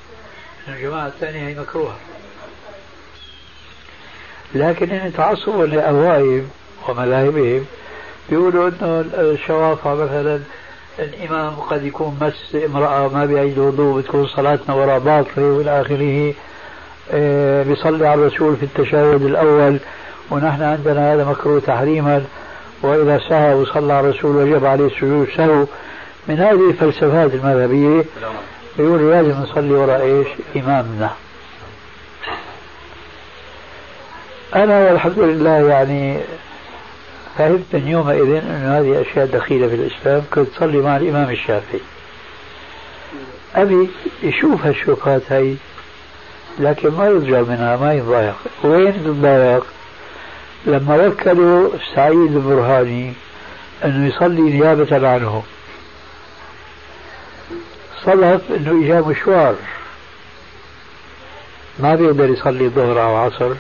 [0.69, 1.97] الجماعة الثانية هي مكروهة.
[4.55, 6.49] لكن إن تعصبا لأهوائهم
[6.89, 7.65] ومذاهبهم
[8.31, 10.41] بيقولوا انه الشوافع مثلا
[10.99, 16.35] الإمام قد يكون مس امرأة ما بيعيد وضوء بتكون صلاتنا وراء باطله وإلى آخره
[17.11, 19.79] آه، بيصلي على الرسول في التشهد الأول
[20.31, 22.25] ونحن عندنا هذا مكروه تحريما
[22.83, 25.67] وإذا سهى وصلى على الرسول وجب عليه السجود سهو.
[26.29, 28.05] من هذه الفلسفات المذهبية
[28.79, 31.11] بيقولوا لازم نصلي وراء إيش؟ إمامنا.
[34.55, 36.19] أنا والحمد لله يعني
[37.39, 41.81] فهمت من يومئذ أن هذه أشياء دخيلة في الإسلام كنت تصلي مع الإمام الشافعي
[43.55, 43.89] أبي
[44.23, 45.57] يشوف هالشبهات هاي
[46.59, 48.35] لكن ما يرجع منها ما يضايق
[48.65, 49.67] وين يتضايق
[50.67, 53.13] لما وكلوا سعيد البرهاني
[53.85, 55.43] أنه يصلي نيابة عنه
[58.07, 59.55] صدف أنه إجا مشوار.
[61.79, 63.55] ما بيقدر يصلي ظهر أو عصر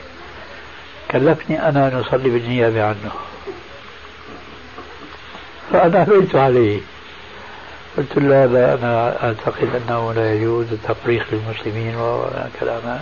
[1.10, 3.12] كلفني أنا أن أصلي بالنيابة عنه.
[5.72, 6.80] فأنا أبيت عليه
[7.96, 13.00] قلت له هذا أنا أعتقد أنه لا يجوز التفريق للمسلمين وكلاما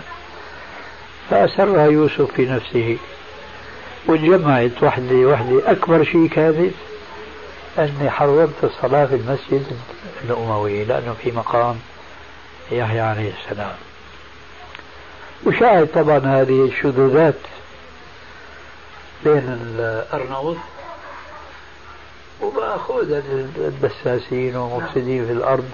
[1.29, 2.97] فأسرها يوسف في نفسه.
[4.07, 6.73] وتجمعت وحدة وحدة أكبر شيء كانت
[7.79, 9.65] أني حرمت الصلاة في المسجد.
[10.31, 11.79] الأموي لأنه في مقام
[12.71, 13.75] يحيى عليه السلام.
[15.45, 17.35] وشاهد طبعا هذه الشذوذات
[19.25, 20.57] بين الأرنوط
[22.41, 23.21] وبأخذ
[23.57, 25.69] الدساسين والمفسدين في الأرض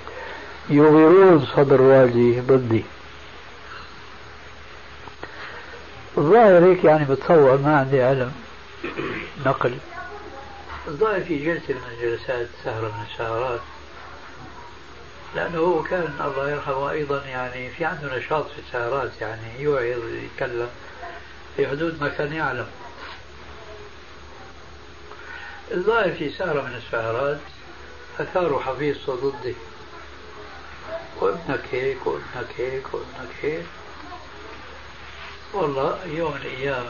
[0.70, 2.84] يغيرون صدر والدي ضدي.
[6.18, 8.32] الظاهر هيك يعني بتصور ما عندي علم
[9.46, 9.78] نقل.
[10.88, 13.60] الظاهر في جلسة من الجلسات سهرة من السهرات
[15.36, 20.70] لأنه هو كان الله يرحمه أيضا يعني في عنده نشاط في السهرات يعني يوعظ يتكلم
[21.58, 22.67] في حدود ما كان يعلم.
[25.72, 27.39] الظاهر في سهرة من السهرات
[28.20, 29.56] أثاروا حفيظته ضدي
[31.20, 33.65] وابنك هيك وابنك هيك وابنك هيك.
[35.54, 36.86] والله يوم من الأيام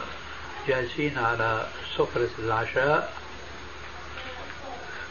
[0.67, 3.13] جالسين على سفرة العشاء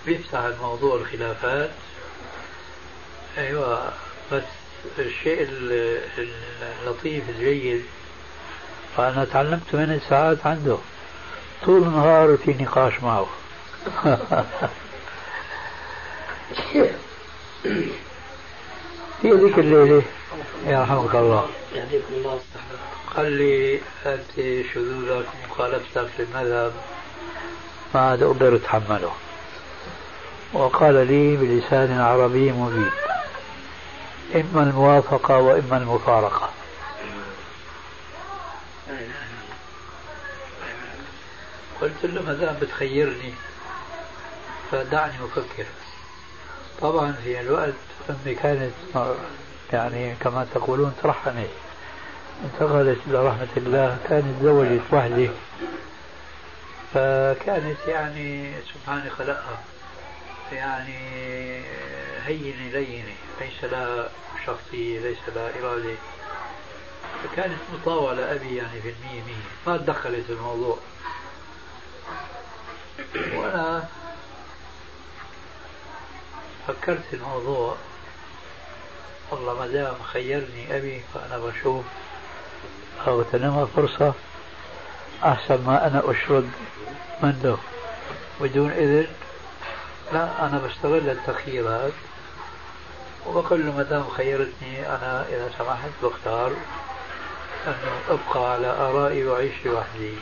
[0.07, 1.71] بيفتح الموضوع الخلافات.
[3.39, 3.93] أيوة
[4.33, 4.43] بس
[4.99, 5.49] الشيء
[6.83, 7.83] اللطيف الجيد.
[8.97, 10.77] فأنا تعلمت من الساعات عنده.
[11.65, 13.27] طول النهار في نقاش معه.
[19.23, 20.03] في ذيك الليلة.
[20.67, 21.49] يرحمك الله.
[21.75, 22.41] يهديكم الله
[23.17, 26.73] قال لي أنت شذوذك ومخالفتك في المذهب
[27.95, 29.13] ما عاد أقدر أتحمله
[30.53, 32.91] وقال لي بلسان عربي مبين.
[34.35, 36.51] إما الموافقة وإما المفارقة.
[41.81, 43.33] قلت له ما دام بتخيرني
[44.71, 45.65] فدعني أفكر.
[46.81, 47.75] طبعا في الوقت
[48.11, 48.73] أمي كانت
[49.73, 51.51] يعني كما تقولون ترحمت.
[52.45, 55.31] انتقلت إلى رحمة الله كانت تزوجت وحدي.
[56.95, 59.59] فكانت يعني سبحان خلقها
[60.53, 61.01] يعني
[62.27, 64.11] هينة لينة ليس لها
[64.47, 65.95] شخصية ليس لها إرادة.
[67.25, 69.35] فكانت مطاولة أبي يعني في المية مية.
[69.67, 70.79] ما تدخلت في الموضوع.
[73.35, 73.89] وأنا
[76.69, 77.77] فكرت في الموضوع.
[79.31, 81.85] والله ما دام خيرني أبي فأنا بشوف
[83.07, 84.15] أغتنمها فرصة
[85.25, 86.51] أحسن ما أنا أشرد
[87.23, 87.59] منه.
[88.41, 89.07] بدون إذن
[90.13, 91.93] لا أنا بستغل التخييرات
[93.27, 96.53] وبقول له ما دام خيرتني أنا إذا سمحت بختار
[97.67, 100.13] أنه أبقى على آرائي وأعيش لوحدي.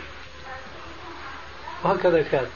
[1.85, 2.47] وهكذا كان.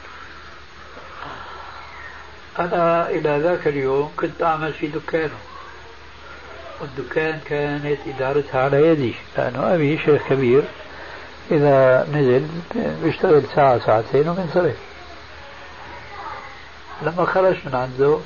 [2.59, 5.37] أنا إلى ذاك اليوم كنت أعمل في دكانه.
[6.81, 10.63] والدكان كانت إدارتها على يدي لأنه أبي شيخ كبير.
[11.51, 12.47] إذا نزل
[13.03, 14.75] بيشتغل ساعة ساعتين وبنصرف
[17.01, 18.19] لما خرج من عنده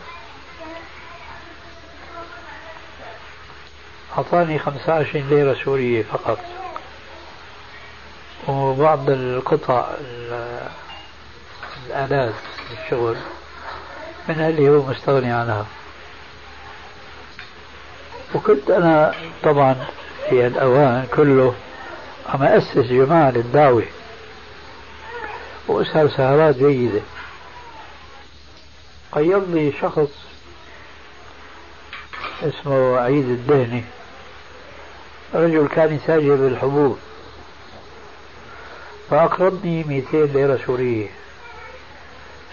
[4.18, 6.40] أعطاني 25 ليرة سورية فقط.
[8.48, 9.86] وبعض القطع
[11.88, 12.34] الآلات
[12.72, 13.16] الشغل
[14.30, 15.66] من اللي هو مستغني عنها.
[18.36, 19.14] وكنت أنا
[19.44, 19.76] طبعا
[20.30, 21.56] في الأوان كله
[22.30, 23.86] عم أسس جماعة للدعوة.
[25.68, 27.02] وأسهر سهرات جيدة.
[29.12, 30.10] قيض لي شخص
[32.44, 33.84] اسمه عيد الدهني.
[35.34, 37.00] رجل كان يتاجر بالحبوب.
[39.10, 41.08] فأقرضني 200 ليرة سورية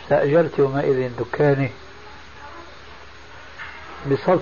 [0.03, 1.71] استأجرت يومئذ دكاني
[4.11, 4.41] بصف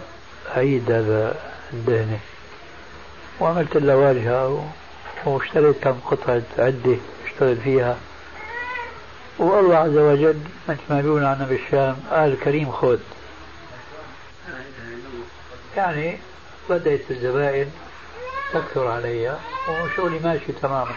[0.57, 1.37] عيد هذا
[1.73, 2.19] الدهني
[3.41, 4.73] وعملت له واجهة.
[5.25, 7.97] واشتريت كم قطعة عدة اشتغل فيها.
[9.39, 12.99] والله عز وجل مثل ما بيقولوا عنا بالشام قال كريم خذ
[15.77, 16.19] يعني
[16.71, 17.71] بدأت الزبائن
[18.53, 19.37] تكثر علي.
[19.69, 20.95] وشغلي ماشي تماما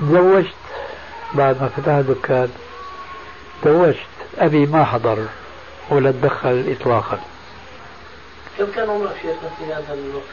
[0.00, 0.54] تزوجت
[1.34, 2.52] بعد ما فتحت دكان
[3.62, 3.98] تزوجت.
[4.38, 5.26] أبي ما حضر
[5.90, 7.20] ولا تدخل إطلاقا.
[8.58, 10.24] كم كان عمرك شيخنا في هذا الوقت؟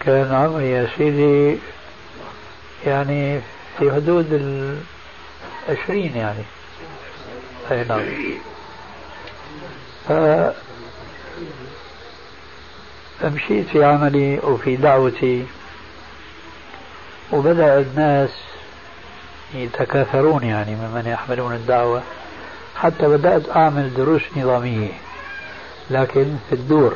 [0.00, 1.58] كان عمري يا سيدي
[2.86, 3.40] يعني
[3.78, 4.26] في حدود
[5.68, 6.44] العشرين يعني.
[7.70, 8.02] أي نعم.
[13.20, 15.46] فمشيت في عملي وفي دعوتي
[17.32, 18.30] وبدأ الناس
[19.54, 22.02] يتكاثرون يعني ممن يحملون الدعوة.
[22.76, 24.92] حتى بدأت أعمل دروس نظامية
[25.90, 26.94] لكن في الدور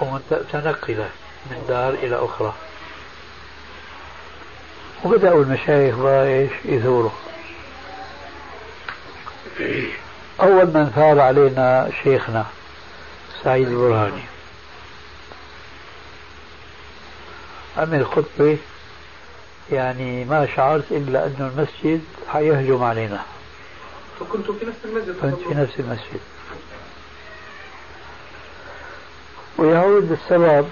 [0.00, 1.08] ومتنقلة
[1.50, 2.54] من دار إلى أخرى.
[5.04, 6.50] وبدأوا المشايخ بقى إيش؟
[10.40, 12.46] أول من ثار علينا شيخنا
[13.44, 14.22] سعيد البرهاني.
[17.76, 18.58] عمل خطبة
[19.72, 23.20] يعني ما شعرت إلا أن المسجد حيهجم علينا.
[24.20, 26.20] فكنت في نفس المسجد كنت في نفس المسجد.
[29.58, 30.68] ويعود السبب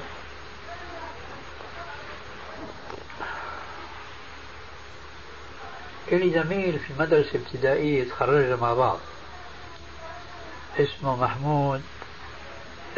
[6.12, 8.98] إلي زميل في مدرسة ابتدائية تخرجنا مع بعض.
[10.78, 11.82] اسمه محمود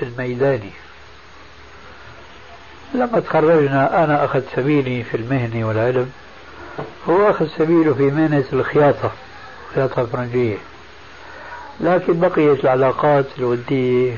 [0.03, 0.71] الميداني.
[2.95, 6.13] لما تخرجنا أنا أخذت سبيلي في المهنة والعلم.
[7.09, 9.13] هو أخذ سبيله في مهنة الخياطة
[9.75, 10.57] خياطة فرنجية.
[11.81, 14.17] لكن بقيت العلاقات الودية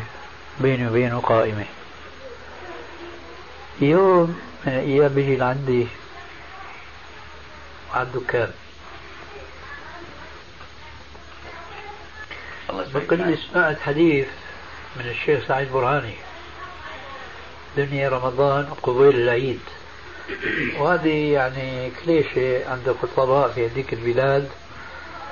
[0.61, 1.65] بيني وبينه قائمة.
[3.81, 5.87] يوم من الأيام بيجي لعندي
[7.95, 8.51] على الدكان.
[13.13, 14.27] لي سمعت حديث
[14.97, 16.15] من الشيخ سعيد برهاني.
[17.77, 19.61] دنيا رمضان قبيل العيد.
[20.79, 24.49] وهذه يعني كليشة عند الخطباء في هذيك البلاد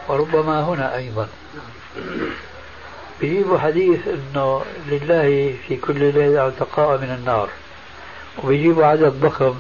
[0.09, 1.29] وربما هنا أيضا.
[3.21, 7.49] بيجيبوا حديث إنه لله في كل ليلة عتقاء من النار.
[8.45, 9.55] وبيجيبوا عدد ضخم.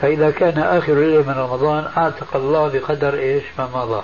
[0.00, 4.02] فإذا كان آخر ليلة من رمضان أعتق الله بقدر إيش؟ ما مضى.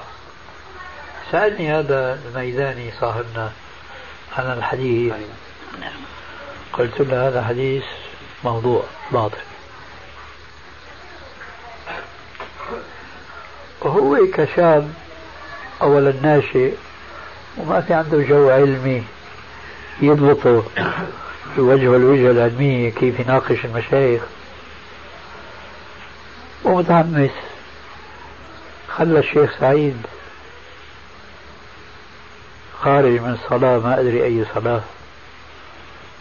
[1.32, 3.52] سألني هذا الميداني صاحبنا
[4.36, 5.12] عن الحديث.
[6.72, 7.84] قلت له هذا حديث
[8.44, 9.36] موضوع باطل.
[13.80, 14.92] وهو كشاب
[15.82, 16.72] أولا ناشئ
[17.56, 19.04] وما في عنده جو علمي
[20.00, 20.64] يضبطه
[21.56, 24.22] يوجه الوجهة العلمية كيف يناقش المشايخ.
[26.64, 27.30] ومتحمس.
[28.88, 30.06] خلى الشيخ سعيد
[32.88, 34.82] خارج من الصلاة ما أدري أي صلاة.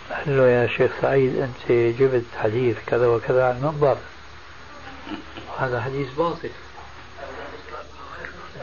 [0.09, 3.97] قال له يا شيخ سعيد أنت جبت حديث كذا وكذا عن المنبر
[5.59, 6.49] هذا حديث باطل.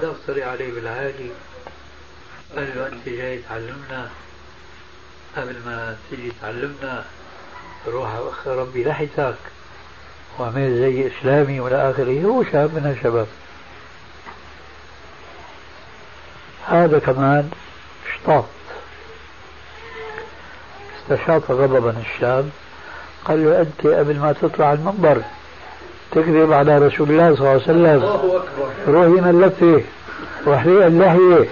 [0.03, 1.31] دفتري عليه بالعالي
[2.57, 4.11] قال له أنت جاي تعلمنا.
[5.37, 7.05] قبل ما تيجي تعلمنا.
[7.87, 8.09] روح
[8.47, 9.35] ربي لحيتك
[10.39, 13.27] واعمل زي إسلامي ولا آخره هو شاب من الشباب.
[16.67, 17.51] هذا كمان
[18.25, 18.45] اشتاط
[21.03, 22.51] استشاط غضبا الشاب
[23.25, 25.23] قال له أنت قبل ما تطلع المنبر.
[26.13, 28.03] تكذب على رسول الله صلى الله عليه وسلم.
[28.89, 29.83] روح من لفه
[30.47, 31.49] واحرق اللحية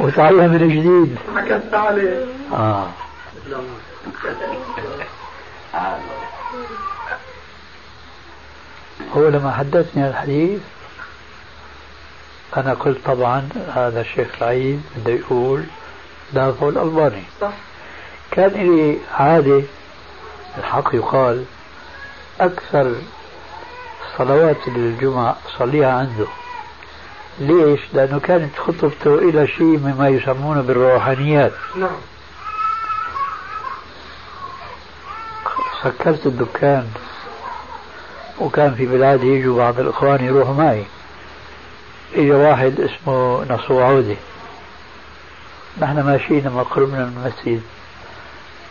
[0.00, 1.18] وتعيها من جديد.
[1.36, 2.86] حكت عليه آه.
[9.16, 10.60] هو لما حدثني الحديث
[12.56, 15.64] أنا قلت طبعا هذا الشيخ سعيد بده يقول
[16.32, 17.52] دافع الألباني صح.
[18.30, 19.62] كان لي عادة
[20.58, 21.44] الحق يقال
[22.40, 22.94] أكثر
[24.18, 26.26] صلوات الجمعة صليها عنده.
[27.40, 31.52] ليش؟ لأنه كانت خطبته إلى شيء مما يسمونه بالروحانيات.
[31.76, 31.90] نعم.
[35.82, 36.88] سكرت الدكان
[38.40, 40.84] وكان في بلادي يجوا بعض الإخوان يروحوا معي.
[42.14, 44.16] إجا واحد اسمه نصو عودة
[45.80, 47.62] نحن ماشيين لما قربنا من المسجد.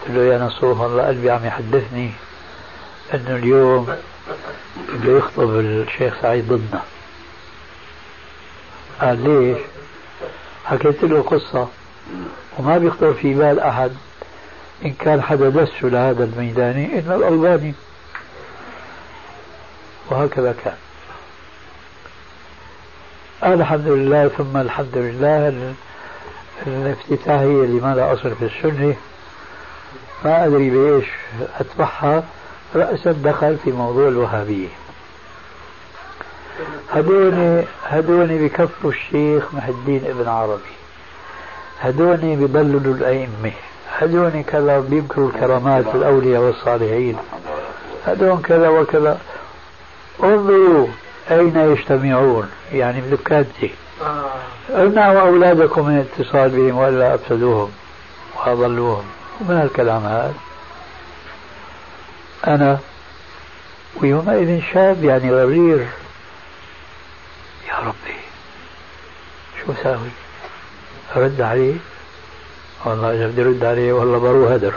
[0.01, 2.11] قلت له يا نصوح والله قلبي عم يحدثني
[3.13, 3.95] إنه اليوم
[4.89, 6.81] بده يخطب الشيخ سعيد ضدنا.
[9.01, 9.57] قال ليش؟
[10.65, 11.67] حكيت له قصة
[12.57, 13.91] وما بيخطر في بال أحد.
[14.85, 17.73] إن كان حدا دسه لهذا الميداني إلا الألباني.
[20.09, 20.77] وهكذا كان.
[23.53, 25.73] الحمد لله ثم الحمد لله
[26.67, 28.95] الافتتاحية اللي ما لها أصل في السنة؟
[30.25, 31.05] ما أدري بإيش
[31.59, 32.23] أتبعها
[32.75, 34.67] رأسا دخل في موضوع الوهابية.
[36.91, 40.61] هدوني هدوني بكفوا الشيخ محي الدين ابن عربي.
[41.81, 43.51] هدوني بضللوا الأئمة.
[43.97, 47.17] هدوني كذا بيذكروا الكرامات الأولياء والصالحين.
[48.07, 49.19] هدون كذا وكذا.
[50.23, 50.87] انظروا
[51.31, 53.86] أين يجتمعون يعني بدكاتي آه.
[54.69, 57.71] امنعوا أولادكم من الاتصال بهم وإلا أفسدوهم
[58.35, 59.03] وأضلوهم.
[59.41, 60.33] من الكلام هذا؟
[62.47, 62.79] أنا
[64.01, 65.87] ويومئذ شاب يعني غرير
[67.67, 68.17] يا ربي
[69.61, 70.09] شو ساوي
[71.15, 71.75] أرد عليه؟
[72.85, 74.73] والله إذا بدي أرد عليه والله برو هدر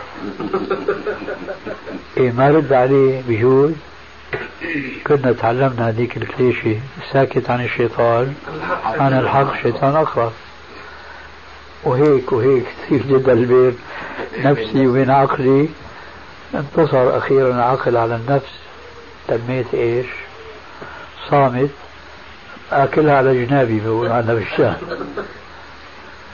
[2.17, 3.73] إيه ما رد عليه بجوز.
[5.07, 6.81] كنا تعلمنا هذيك الكليشة
[7.13, 8.35] ساكت عن الشيطان
[8.85, 10.33] عن الحق شيطان أقرب.
[11.85, 13.79] وهيك وهيك كثير جدل بين
[14.45, 15.69] نفسي وبين عقلي
[16.55, 18.53] انتصر أخيرا العقل على النفس.
[19.29, 20.07] تميت إيش؟
[21.31, 21.71] صامت
[22.73, 24.77] آكلها على جنابي بقول عنا بالشام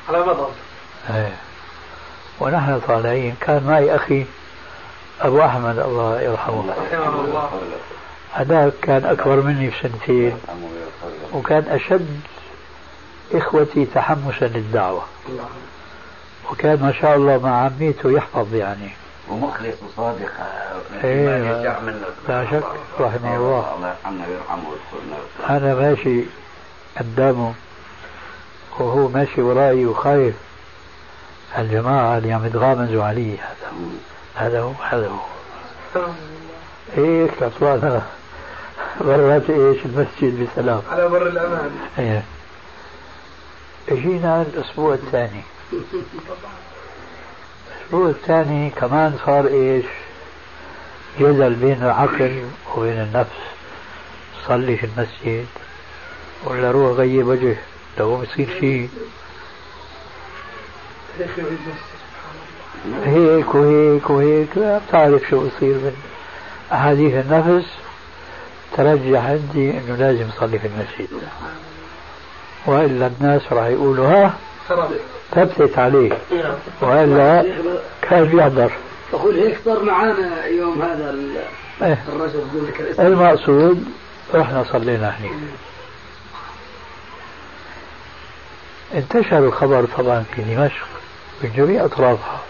[0.09, 0.51] على مضض.
[1.11, 1.37] إيه.
[2.41, 4.25] ونحن طالعين كان معي أخي
[5.21, 6.75] أبو أحمد الله يرحمه.
[8.33, 10.39] هذاك كان أكبر مني بسنتين
[11.33, 12.21] وكان أشد
[13.35, 15.03] إخوتي تحمسا للدعوة.
[16.51, 18.91] وكان ما شاء الله مع عميته يحفظ يعني.
[19.31, 20.33] ومخلص وصادق
[21.05, 22.01] يرجع منه.
[22.29, 22.65] لا شك
[23.01, 23.89] رحمه الله الله.
[23.89, 24.63] يرحمنا ويرحمه
[25.51, 26.25] أنا ماشي
[26.99, 27.55] قدامه
[28.79, 30.35] وهو ماشي وراي وخايف.
[31.59, 33.73] الجماعة اللي عم يتغامزوا علي هذا.
[34.37, 35.19] هذا هو هذا هو.
[36.97, 38.03] هيك طلعنا
[39.01, 40.83] برات إيش المسجد بسلام.
[40.91, 41.71] على بر الأمان.
[41.99, 42.23] إيه.
[43.89, 45.43] إجينا الأسبوع الثاني.
[47.81, 49.87] الأسبوع الثاني كمان صار إيش؟
[51.21, 52.45] جدل بين العقل
[52.77, 53.41] وبين النفس.
[54.47, 55.47] صلي في المسجد.
[56.45, 57.57] ولا روح غير وجه.
[57.99, 58.91] لو بصير شيء.
[63.05, 65.97] هيك وهيك وهيك لا بتعرف شو بصير من
[66.73, 67.67] أحاديث النفس
[68.77, 71.09] ترجح عندي إنه لازم اصلي في المسجد.
[72.67, 74.35] وإلا الناس راح يقولوا ها؟
[75.35, 76.13] ثبتت عليه.
[76.81, 77.45] وإلا
[78.03, 78.73] كان بيحضر
[79.13, 81.15] أقول هيك صار معانا يوم هذا
[81.83, 82.05] إيه.
[82.09, 83.85] الرجل بدون ذكر اسمه المقصود
[84.35, 85.33] رحنا صلينا هناك
[88.95, 90.87] انتشر الخبر طبعا في دمشق
[91.43, 92.41] من جميع أطرافها.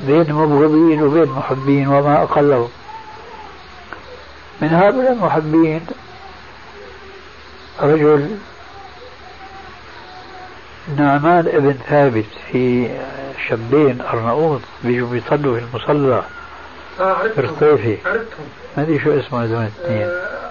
[0.00, 2.68] بين مبغضين وبين محبين وما اقلهم
[4.60, 5.86] من هؤلاء المحبين
[7.80, 8.38] رجل
[10.96, 12.88] نعمان ابن ثابت في
[13.48, 16.22] شابين أرناؤوط بيجوا بيصلوا في المصلى.
[17.00, 18.46] آه في الصيفي عرفتهم.
[18.76, 20.02] ما أدري شو اسمه هذول الاثنين.
[20.02, 20.50] آه،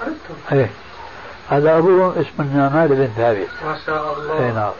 [0.00, 0.36] عرفتهم.
[0.52, 0.70] إيه.
[1.50, 3.48] هذا ابوه اسمه النعمان بن ثابت.
[3.64, 4.72] ما شاء اي الله نعم.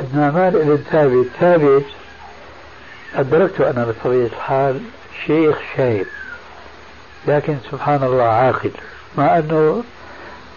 [0.00, 1.84] النعمان بن ثابت ثابت
[3.14, 4.80] أدركته أنا بطبيعة الحال
[5.26, 6.06] شيخ شايب.
[7.28, 8.70] لكن سبحان الله عاقل.
[9.18, 9.82] مع أنه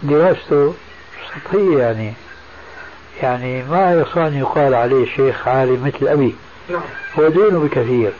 [0.02, 0.74] دراسته
[1.28, 2.12] سطحية يعني.
[3.22, 6.34] يعني ما يصان يقال عليه شيخ عالم مثل أبي.
[6.70, 6.80] نعم.
[7.18, 8.12] هو دونه بكثير.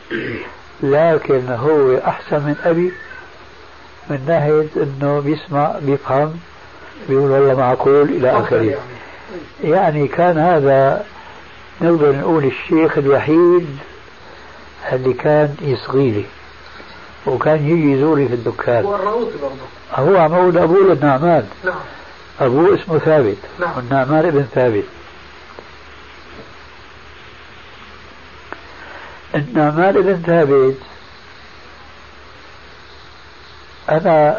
[0.83, 2.91] لكن هو أحسن من أبي
[4.09, 6.39] من ناحية أنه بيسمع بيفهم
[7.09, 8.77] بيقول والله معقول إلى آخره.
[9.63, 10.07] يعني.
[10.07, 11.05] كان هذا
[11.81, 13.77] نقدر نقول الشيخ الوحيد
[14.91, 16.25] اللي كان يصغي لي
[17.25, 18.85] وكان يجي يزوري في الدكان.
[18.85, 19.55] هو الرؤوسي برضه.
[19.93, 21.49] هو مولد أبوه النعمان.
[21.65, 21.75] نعم.
[22.39, 23.37] أبوه اسمه ثابت.
[23.59, 23.77] نعم.
[23.77, 24.83] والنعمان ابن ثابت.
[29.35, 30.77] النعمان ابن ثابت
[33.89, 34.37] أنا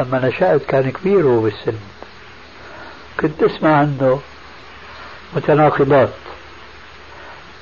[0.00, 1.78] لما نشأت كان كبير هو بالسن.
[3.20, 4.20] كنت أسمع عنه
[5.36, 6.08] متناقضات.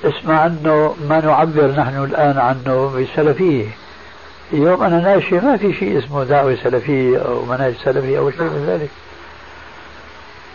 [0.04, 3.66] اسمع عنه ما نعبر نحن الآن عنه بالسلفية
[4.52, 8.66] اليوم أنا ناشئ ما في شيء اسمه دعوة سلفية أو منهج سلفي أو شيء من
[8.66, 8.90] ذلك.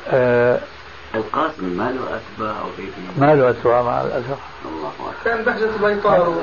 [0.09, 0.59] آه
[1.15, 2.67] القاسم ما له أتباع أو
[3.17, 5.13] ما له أتباع مع الأسف الله أكبر.
[5.25, 5.43] كان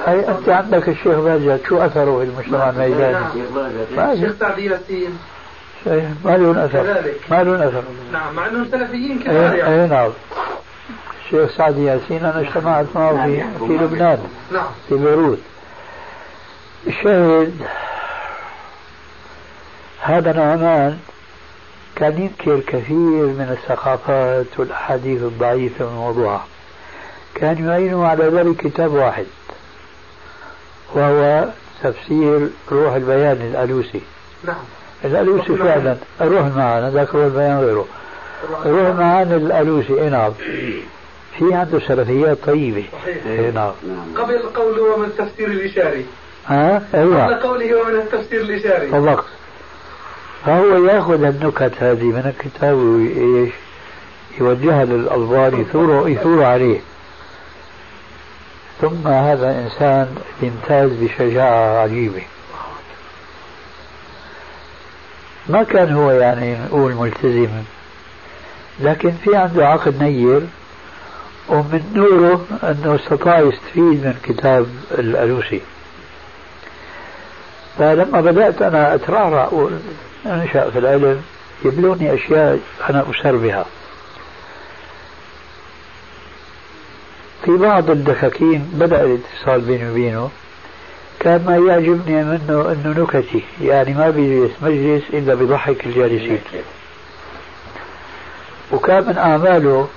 [0.09, 3.33] أي أنت عندك الشيخ باجت شو أثره في المجتمع الميداني؟ نعم.
[3.33, 4.15] شيخ بهجت ما
[5.87, 6.83] الشيخ سعد ياسين شيء ما له أثر.
[6.83, 7.21] كذلك.
[7.31, 7.83] ما له أثر.
[8.13, 10.11] نعم مع أنهم سلفيين أي يعني أي نعم.
[11.25, 14.19] الشيخ سعد ياسين أنا اجتمعت معه في, في لبنان
[14.53, 14.67] نعم.
[14.89, 15.39] في بيروت.
[16.87, 17.55] الشاهد
[20.01, 20.99] هذا نعمان
[21.97, 26.47] كان ينكر كثير من الثقافات والأحاديث الضعيفة والموضوعة
[27.35, 29.27] كان يعينه على ذلك كتاب واحد
[30.95, 31.49] وهو
[31.83, 34.01] تفسير روح البيان الألوسي.
[34.45, 34.65] نعم.
[35.05, 35.97] الألوسي فعلا.
[36.21, 37.87] روح المعاني ذاك روح البيان غيره.
[38.67, 40.33] روح المعاني الألوسي اي نعم.
[41.39, 42.85] في عنده سلفيات طيبة.
[42.93, 43.27] صحيح.
[43.27, 43.73] اي نعم.
[43.89, 44.25] نعم.
[44.25, 46.07] قبل قوله من التفسير الإشاري.
[46.47, 48.91] ها؟ قبل أيوه قوله ومن التفسير الإشاري.
[48.91, 49.25] طبقت
[50.47, 53.53] فهو يأخذ النكت هذه من الكتاب وإيش؟
[54.41, 56.81] يوجهها للألبان يثوروا يثوروا عليه.
[58.81, 62.23] ثم هذا إنسان يمتاز بشجاعة عجيبة.
[65.49, 67.49] ما كان هو يعني نقول ملتزم
[68.81, 70.41] لكن في عنده عقد نير
[71.49, 75.61] ومن نوره أنه استطاع يستفيد من كتاب الألوسي.
[77.79, 81.23] فلما بدأت أنا أترعرع وأنشأ في العلم
[81.65, 82.59] يبلوني أشياء
[82.91, 83.65] أنا أسر بها.
[87.45, 90.31] في بعض الدكاكين بدأ الاتصال بيني وبينه.
[91.23, 93.43] كان ما يعجبني منه أنه نكتي.
[93.61, 96.41] يعني ما بيجلس مجلس إلا بيضحك الجالسين.
[98.73, 99.89] وكان من اعماله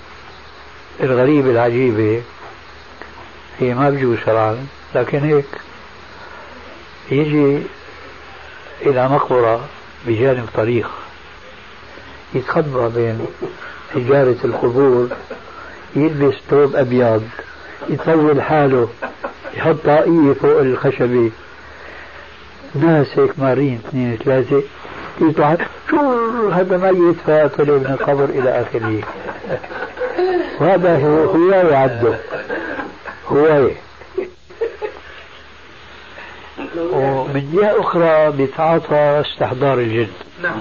[0.99, 2.21] الغريبة العجيبة
[3.59, 5.45] هي ما بجوز شرعا لكن هيك
[7.11, 7.61] يجي
[8.81, 9.65] إلى مقبرة
[10.07, 10.89] بجانب طريق
[12.33, 13.25] يتخبى بين
[13.93, 15.09] حجارة القبور
[15.95, 17.29] يلبس ثوب أبيض.
[17.89, 18.89] يطول حاله
[19.53, 21.31] يحط طاقية فوق الخشبة
[22.75, 24.63] ناس هيك مارين اثنين ثلاثة.
[25.21, 25.57] يطلع
[25.89, 29.01] شو هذا ميت فطلع من القبر إلى آخره.
[30.59, 32.19] وهذا هو هواية عنده
[33.27, 33.75] هواية
[36.77, 40.07] ومن جهة أخرى بيتعاطى استحضار الجن
[40.43, 40.59] نعم.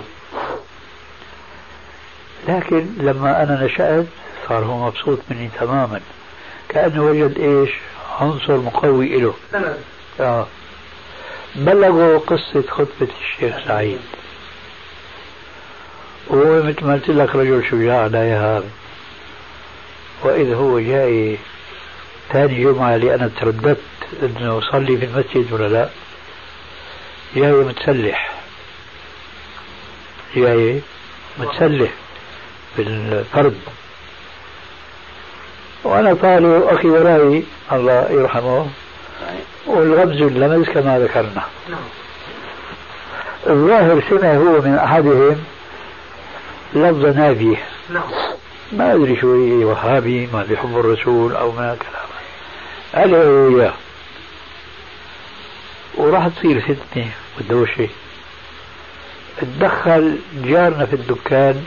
[2.48, 4.06] لكن لما أنا نشأت
[4.48, 6.00] صار هو مبسوط مني تماما.
[6.68, 7.70] كأنه وجد إيش؟
[8.20, 9.34] عنصر مقوي له
[10.20, 10.46] آه.
[11.56, 13.98] بلغوا قصة خطبة الشيخ سعيد.
[16.26, 18.64] وهو مثل ما قلت لك رجل شجاع لا يهاب
[20.22, 21.38] وإذ هو جاي
[22.32, 23.78] ثاني جمعة اللي أنا ترددت
[24.22, 25.88] إنه أصلي في المسجد ولا لا.
[27.36, 28.32] جاي متسلح.
[30.36, 30.80] جاي
[31.38, 31.90] متسلح
[32.76, 33.58] بالفرد
[35.85, 38.66] وأنا طالع وأخي وراي الله يرحمه
[39.66, 41.43] والغبز اللمز كما ذكرنا.
[43.47, 45.45] الظاهر سمع هو من أحدهم
[46.74, 47.57] لفظ نابيه
[47.91, 48.11] نعم
[48.72, 52.09] ما أدري شو هي وهابي ما بيحب الرسول أو ما كلام.
[52.95, 53.72] عليه وياه
[55.95, 57.07] وراح تصير فتنة
[57.41, 57.89] ودوشة.
[59.41, 61.64] تدخل جارنا في الدكان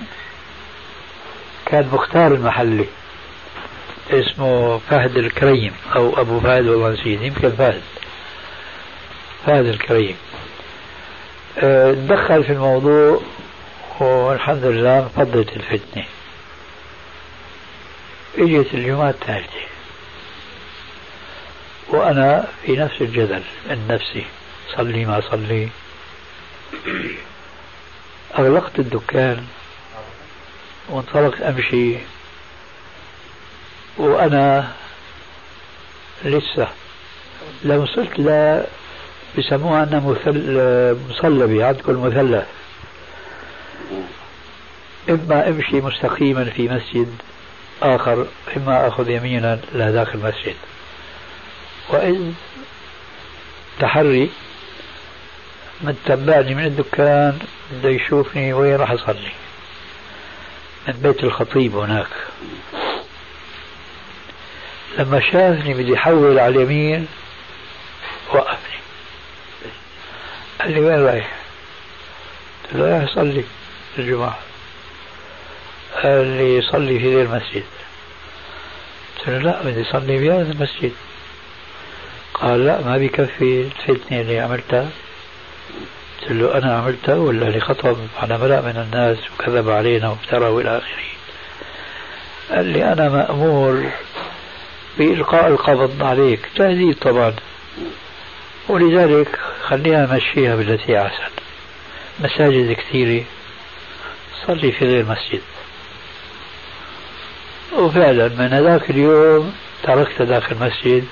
[1.66, 2.86] كان مختار المحلي.
[4.12, 7.82] اسمه فهد الكريم أو أبو فهد والله نسيت يمكن فهد.
[9.46, 10.18] فهد الكريم.
[11.56, 13.22] تدخل في الموضوع
[14.00, 16.06] والحمد لله انفضت الفتنة.
[18.38, 19.68] إجت الجمعة الثالثة.
[21.90, 24.26] وأنا في نفس الجدل من نفسي.
[24.76, 25.70] صلي ما صلي.
[28.40, 29.48] أغلقت الدكان.
[30.90, 31.98] وانطلقت أمشي.
[33.98, 34.72] وأنا
[36.26, 36.68] لسه
[37.64, 38.62] لما وصلت ل
[39.38, 40.98] بسموها أنها مثل...
[41.10, 42.46] مصلبة عندكم مثلث.
[45.10, 47.16] إما أمشي مستقيما في مسجد
[47.82, 48.28] آخر
[48.58, 50.56] إما أخذ يمينا داخل المسجد.
[51.90, 52.32] وإذ
[53.80, 54.30] تحري
[55.82, 57.40] من تبعني من الدكان
[57.72, 59.32] بده يشوفني وين راح أصلي.
[60.88, 62.08] من بيت الخطيب هناك.
[64.98, 67.08] لما شافني بدي يحول على اليمين
[68.34, 68.78] وقفني
[70.62, 71.32] قال لي وين رايح؟
[72.64, 73.44] قلت له رايح أصلي
[73.98, 74.38] الجمعة.
[76.04, 77.64] قال لي صلي في ذي المسجد.
[79.18, 80.92] قلت له لا بدي أصلي في هذا المسجد.
[82.34, 84.90] قال لا ما بكفي الفتنة اللي عملتها.
[86.22, 90.78] قلت له أنا عملتها ولا اللي خطب على ملأ من الناس وكذب علينا وافترى وإلى
[90.78, 91.08] آخره.
[92.52, 93.92] قال لي أنا مأمور
[94.98, 97.34] بإلقاء القبض عليك تهديد طبعا.
[98.70, 101.32] ولذلك خلينا نمشيها بالتي أحسن.
[102.20, 103.24] مساجد كثيرة
[104.48, 105.42] صلي في غير مسجد.
[107.74, 111.06] وفعلا من هذاك اليوم تركت داخل المسجد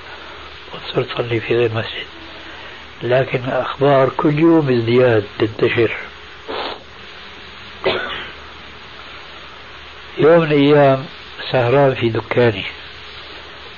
[0.74, 2.06] وصرت صلي في غير مسجد.
[3.02, 5.96] لكن الأخبار كل يوم ازدياد تنتشر.
[10.18, 11.04] يوم من الأيام
[11.50, 12.64] سهران في دكاني.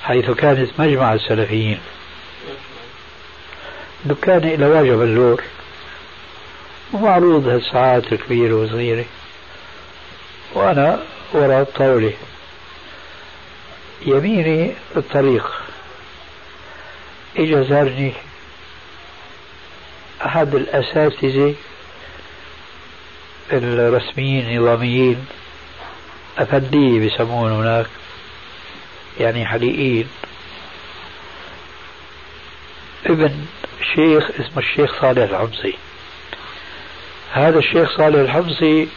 [0.09, 1.79] حيث كانت مجمع السلفيين.
[4.05, 5.43] دكاني إلى واجه بلور
[6.93, 9.05] ومعروض هالساعات الكبيرة وصغيرة.
[10.53, 10.99] وأنا
[11.33, 12.13] وراء الطاولة.
[14.05, 15.51] يميني الطريق.
[17.37, 18.13] إجا زارني.
[20.25, 21.55] أحد الأساتذة
[23.51, 25.25] الرسميين النظاميين.
[26.37, 27.98] أفندية بيسمون هناك.
[29.19, 30.07] يعني حليقين
[33.05, 33.31] ابن
[33.95, 35.73] شيخ اسمه الشيخ صالح الحمصي.
[37.33, 38.87] هذا الشيخ صالح الحمصي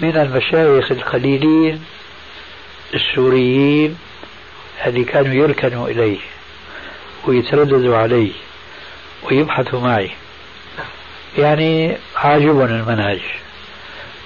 [0.00, 1.84] من المشايخ القليلين
[2.94, 3.98] السوريين
[4.86, 6.18] اللي كانوا يركنوا إليه
[7.24, 8.32] ويترددوا عليه
[9.22, 10.10] ويبحثوا معي.
[11.38, 13.20] يعني عاجبهم المنهج.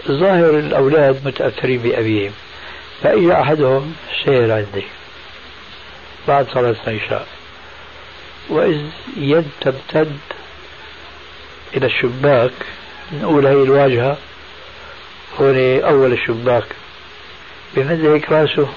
[0.09, 2.33] ظاهر الأولاد متأثرين بأبيهم.
[3.03, 4.85] فإجا أحدهم سير عندي.
[6.29, 7.27] بعد صلاة العشاء.
[8.49, 8.81] وإذ
[9.17, 10.19] يد تمتد
[11.77, 12.53] إلى الشباك
[13.13, 14.19] نقول هي الواجهة
[15.41, 16.67] هون أول الشباك.
[17.75, 18.69] بمد هيك رأسه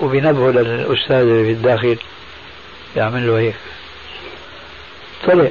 [0.00, 1.98] وبنبهه للأستاذ اللي في الداخل
[2.96, 3.54] يعمل له هيك.
[5.26, 5.48] طلع.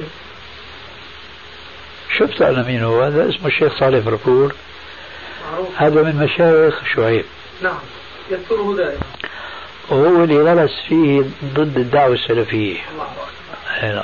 [2.18, 4.54] شفت أنا مين هو؟ هذا اسمه الشيخ صالح فرفور.
[5.76, 7.24] هذا من مشايخ شعيب.
[7.62, 7.78] نعم.
[8.30, 9.00] يذكره دائما
[9.90, 11.22] وهو اللي غرس فيه
[11.54, 12.78] ضد الدعوة السلفية.
[13.82, 14.02] نعم.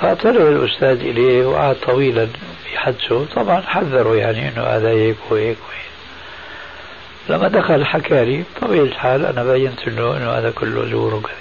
[0.00, 2.28] فطلع الأستاذ إليه وقعد طويلا
[2.74, 5.86] يحدثه طبعا حذره يعني أنه هذا هيك وهيك وهيك.
[7.28, 11.32] لما دخل حكى لي طبيعي الحال أنا بينت له أنه هذا كله زور وكذب.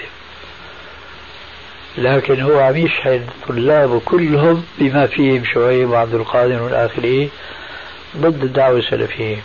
[1.98, 7.30] لكن هو عم يشحن طلابه كلهم بما فيهم شعيب وعبد القادر والآخرين
[8.18, 9.38] ضد الدعوة السلفية.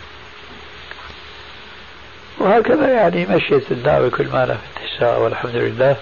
[2.41, 5.95] وهكذا يعني مشيت الدعوة كل ما لها في اتساع والحمد لله.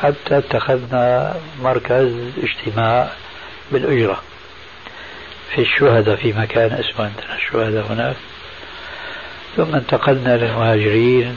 [0.00, 3.08] حتى اتخذنا مركز اجتماع
[3.72, 4.20] بالأجرة
[5.54, 8.16] في الشهداء في مكان اسمه عندنا الشهداء هناك.
[9.56, 11.36] ثم انتقلنا للمهاجرين.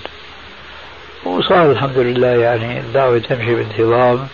[1.26, 4.28] وصار الحمد لله يعني الدعوة تمشي بانتظام.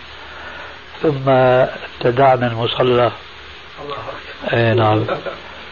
[1.02, 3.12] ثم ابتدعنا المصلى.
[4.52, 5.04] أي نعم.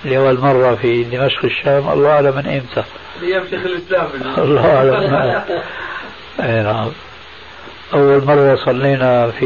[0.04, 1.88] لأول مرة في دمشق الشام.
[1.88, 2.84] الله أعلم من إمتى.
[3.22, 4.08] أيام شيخ الإسلام.
[4.38, 5.42] الله أعلم.
[6.40, 6.90] اي نعم.
[7.94, 9.44] أول مرة صلينا في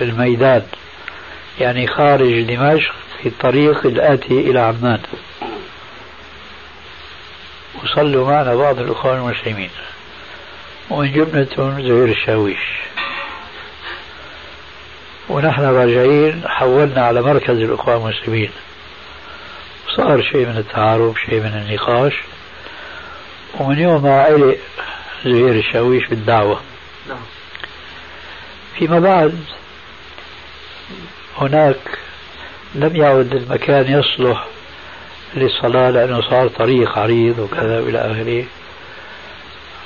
[0.00, 0.62] الميدان
[1.60, 5.00] يعني خارج دمشق في الطريق الآتي إلى عمان.
[7.84, 9.70] وصلوا معنا بعض الأخوان المسلمين.
[10.90, 12.78] ومن جملتهم زهير الشاويش.
[15.28, 18.50] ونحن راجعين حولنا على مركز الأخوان المسلمين.
[19.96, 22.14] صار شيء من التعارف شيء من النقاش.
[23.58, 24.58] ومن يومها علق
[25.24, 26.60] زهير الشاويش بالدعوة
[27.08, 27.18] نعم.
[28.78, 29.38] فيما بعد
[31.38, 31.98] هناك
[32.74, 34.46] لم يعد المكان يصلح
[35.34, 38.44] للصلاة لأنه صار طريق عريض وكذا إلى آخره.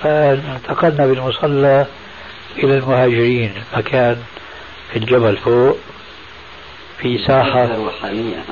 [0.03, 1.87] فانتقلنا بالمصلى
[2.59, 3.55] إلى المهاجرين.
[3.77, 4.17] مكان
[4.93, 5.79] في الجبل فوق
[6.99, 7.77] في ساحة.
[7.77, 8.45] روحانية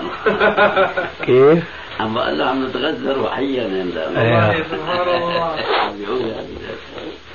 [1.27, 1.65] كيف؟
[2.01, 3.63] عم بقول له عم نتغذى روحيا
[4.17, 4.65] أيوة.
[4.71, 5.57] سبحان الله.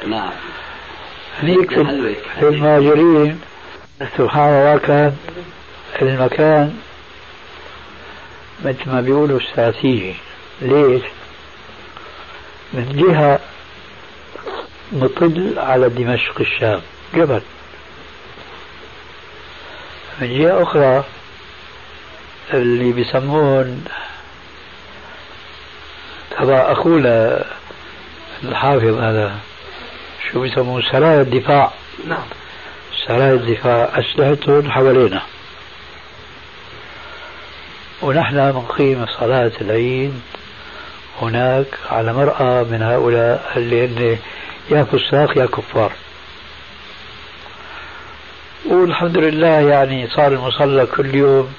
[0.08, 0.32] نعم
[1.44, 1.74] هنيك.
[2.40, 3.42] في المهاجرين
[4.18, 5.14] سبحان الله كان
[6.02, 6.78] المكان
[8.66, 10.14] مثل ما بيقولوا استراتيجي
[10.62, 11.02] ليش؟
[12.74, 13.40] من جهة
[14.92, 16.82] مطل على دمشق الشام
[17.14, 17.42] جبل
[20.22, 21.04] من جهة أخرى
[22.54, 23.86] اللي بيسمون
[26.40, 27.46] تبع أخونا
[28.44, 29.36] الحافظ هذا
[30.32, 31.72] شو بيسمون سرايا الدفاع.
[32.08, 32.24] نعم.
[33.08, 35.22] سرايا الدفاع أسلحتهم حوالينا.
[38.02, 40.22] ونحن نقيم صلاة العيد
[41.22, 44.18] هناك على مرأى من هؤلاء اللي هن
[44.72, 45.92] يا فساق يا كفار.
[48.66, 51.54] والحمد لله يعني صار المصلى كل يوم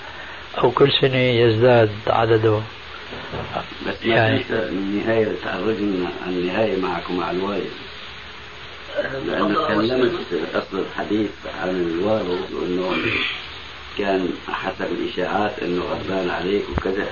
[0.59, 2.61] أو كل سنة يزداد عدده.
[3.88, 7.70] بس يعني النهاية تعرجنا عن النهاية معكم مع الوالد
[9.26, 10.12] لأنه تكلمت
[10.54, 11.30] أصل الحديث
[11.62, 12.96] عن الوالد وأنه
[13.98, 17.07] كان حسب الإشاعات أنه غضبان عليك وكذا.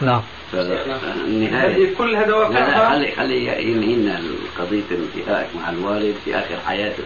[0.00, 0.22] نعم.
[0.52, 4.20] فالنهاية هذه كلها دوافعها خلي خلي ينهينا
[4.58, 7.04] قضية انتهائك مع الوالد في آخر حياته.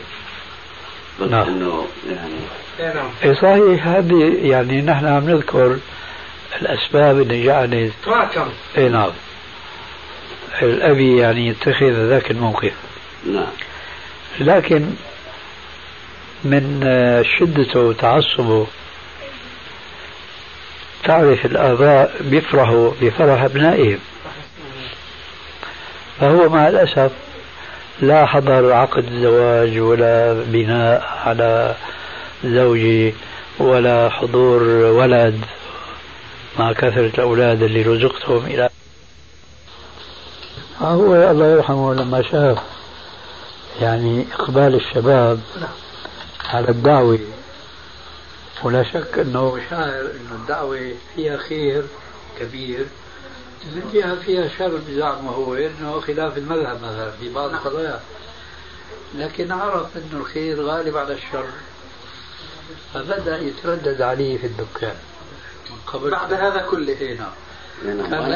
[1.20, 1.48] بس نعم.
[1.48, 2.34] إنه يعني
[2.80, 3.10] إيه نعم.
[3.24, 5.78] إيه صحيح هذه يعني نحن عم نذكر
[6.62, 8.48] الأسباب اللي جعلت تراكم.
[8.78, 9.10] إي نعم.
[10.62, 12.72] الأبي يعني يتخذ ذاك الموقف.
[13.26, 13.52] نعم.
[14.40, 14.86] لكن
[16.44, 18.66] من آه، شدته وتعصبه
[21.04, 23.98] تعرف الآباء بيفرحوا بفرح أبنائهم.
[26.20, 27.12] فهو مع الأسف
[28.00, 31.74] لا حضر عقد الزواج ولا بناء على
[32.44, 33.14] زوجي
[33.58, 35.44] ولا حضور ولد.
[36.58, 38.68] مع كثرة الأولاد اللي رزقتهم إلى
[40.80, 42.58] هو الله يرحمه لما شاف
[43.80, 45.40] يعني إقبال الشباب
[46.44, 47.18] على الدعوة.
[48.62, 51.84] ولا شك أنه شاعر أنه الدعوة فيها خير
[52.40, 52.86] كبير.
[53.92, 58.00] جهة فيها شر بزعمه هو أنه خلاف المذهب مثلا في بعض القضايا.
[59.14, 61.46] لكن عرف أنه الخير غالب على الشر.
[62.94, 64.96] فبدأ يتردد عليه في الدكان.
[65.86, 66.92] قبل بعد هذا كله.
[66.92, 67.32] إيه نعم.
[67.84, 68.32] نعم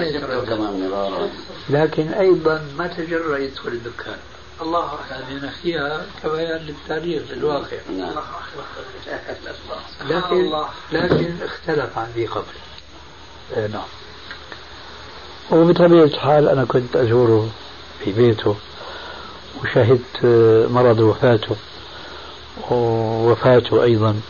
[1.70, 4.16] لكن أيضا ما تجرأ يدخل الدكان
[4.62, 7.76] الله يعني فيها كبيان للتاريخ للواقع.
[7.98, 8.12] نعم.
[10.08, 10.68] لكن الله.
[10.92, 12.44] لكن اختلف عن ذي قبل.
[13.56, 13.88] إيه نعم.
[15.50, 17.48] وبطبيعة الحال أنا كنت أزوره
[18.04, 18.56] في بيته
[19.62, 21.56] وشهدت آه، مرض وفاته
[22.70, 24.20] ووفاته أيضا.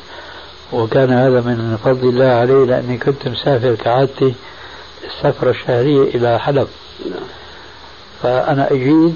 [0.73, 4.35] وكان هذا من فضل الله علي لأني كنت مسافر كعادتي
[5.05, 6.69] السفرة الشهرية إلى حلب.
[8.23, 9.15] فأنا أجيت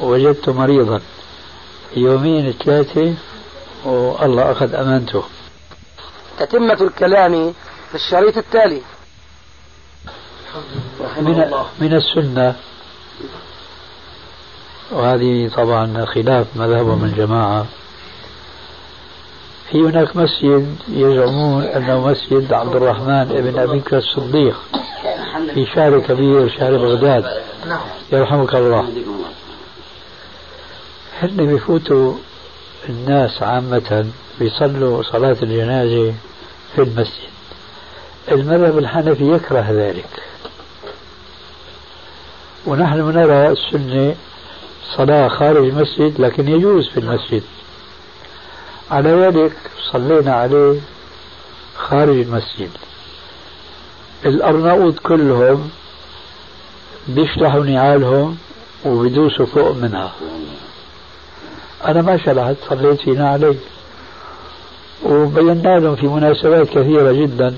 [0.00, 1.00] ووجدته مريضا.
[1.96, 3.14] يومين ثلاثة
[3.84, 5.22] والله أخذ أمانته.
[6.38, 7.52] تتمة الكلام
[7.88, 8.82] في الشريط التالي.
[11.20, 11.50] من,
[11.80, 12.54] من السنة.
[14.90, 17.66] وهذه طبعا خلاف مذهبهم الجماعة
[19.74, 24.56] في هناك مسجد يزعمون أنه مسجد عبد الرحمن بن أبي بكر الصديق
[25.54, 27.24] في شارع كبير شارع بغداد.
[28.12, 28.88] يرحمك الله.
[31.22, 32.14] هن بيفوتوا
[32.88, 34.06] الناس عامة
[34.40, 36.14] بيصلوا صلاة الجنازة
[36.74, 37.30] في المسجد؟
[38.32, 40.22] المذهب الحنفي يكره ذلك.
[42.66, 44.14] ونحن نرى السنة
[44.96, 47.42] صلاة خارج المسجد لكن يجوز في المسجد.
[48.90, 49.52] على ذلك
[49.92, 50.80] صلينا عليه
[51.76, 52.70] خارج المسجد.
[54.26, 55.70] الأرناؤوط كلهم
[57.08, 58.36] بيشلحوا نعالهم
[58.84, 60.12] وبدوسوا فوق منها.
[61.84, 63.56] أنا ما شلحت صليت فينا عليه.
[65.04, 67.56] وبينا لهم في مناسبات كثيرة جدا.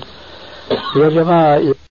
[0.95, 1.61] يا جماعة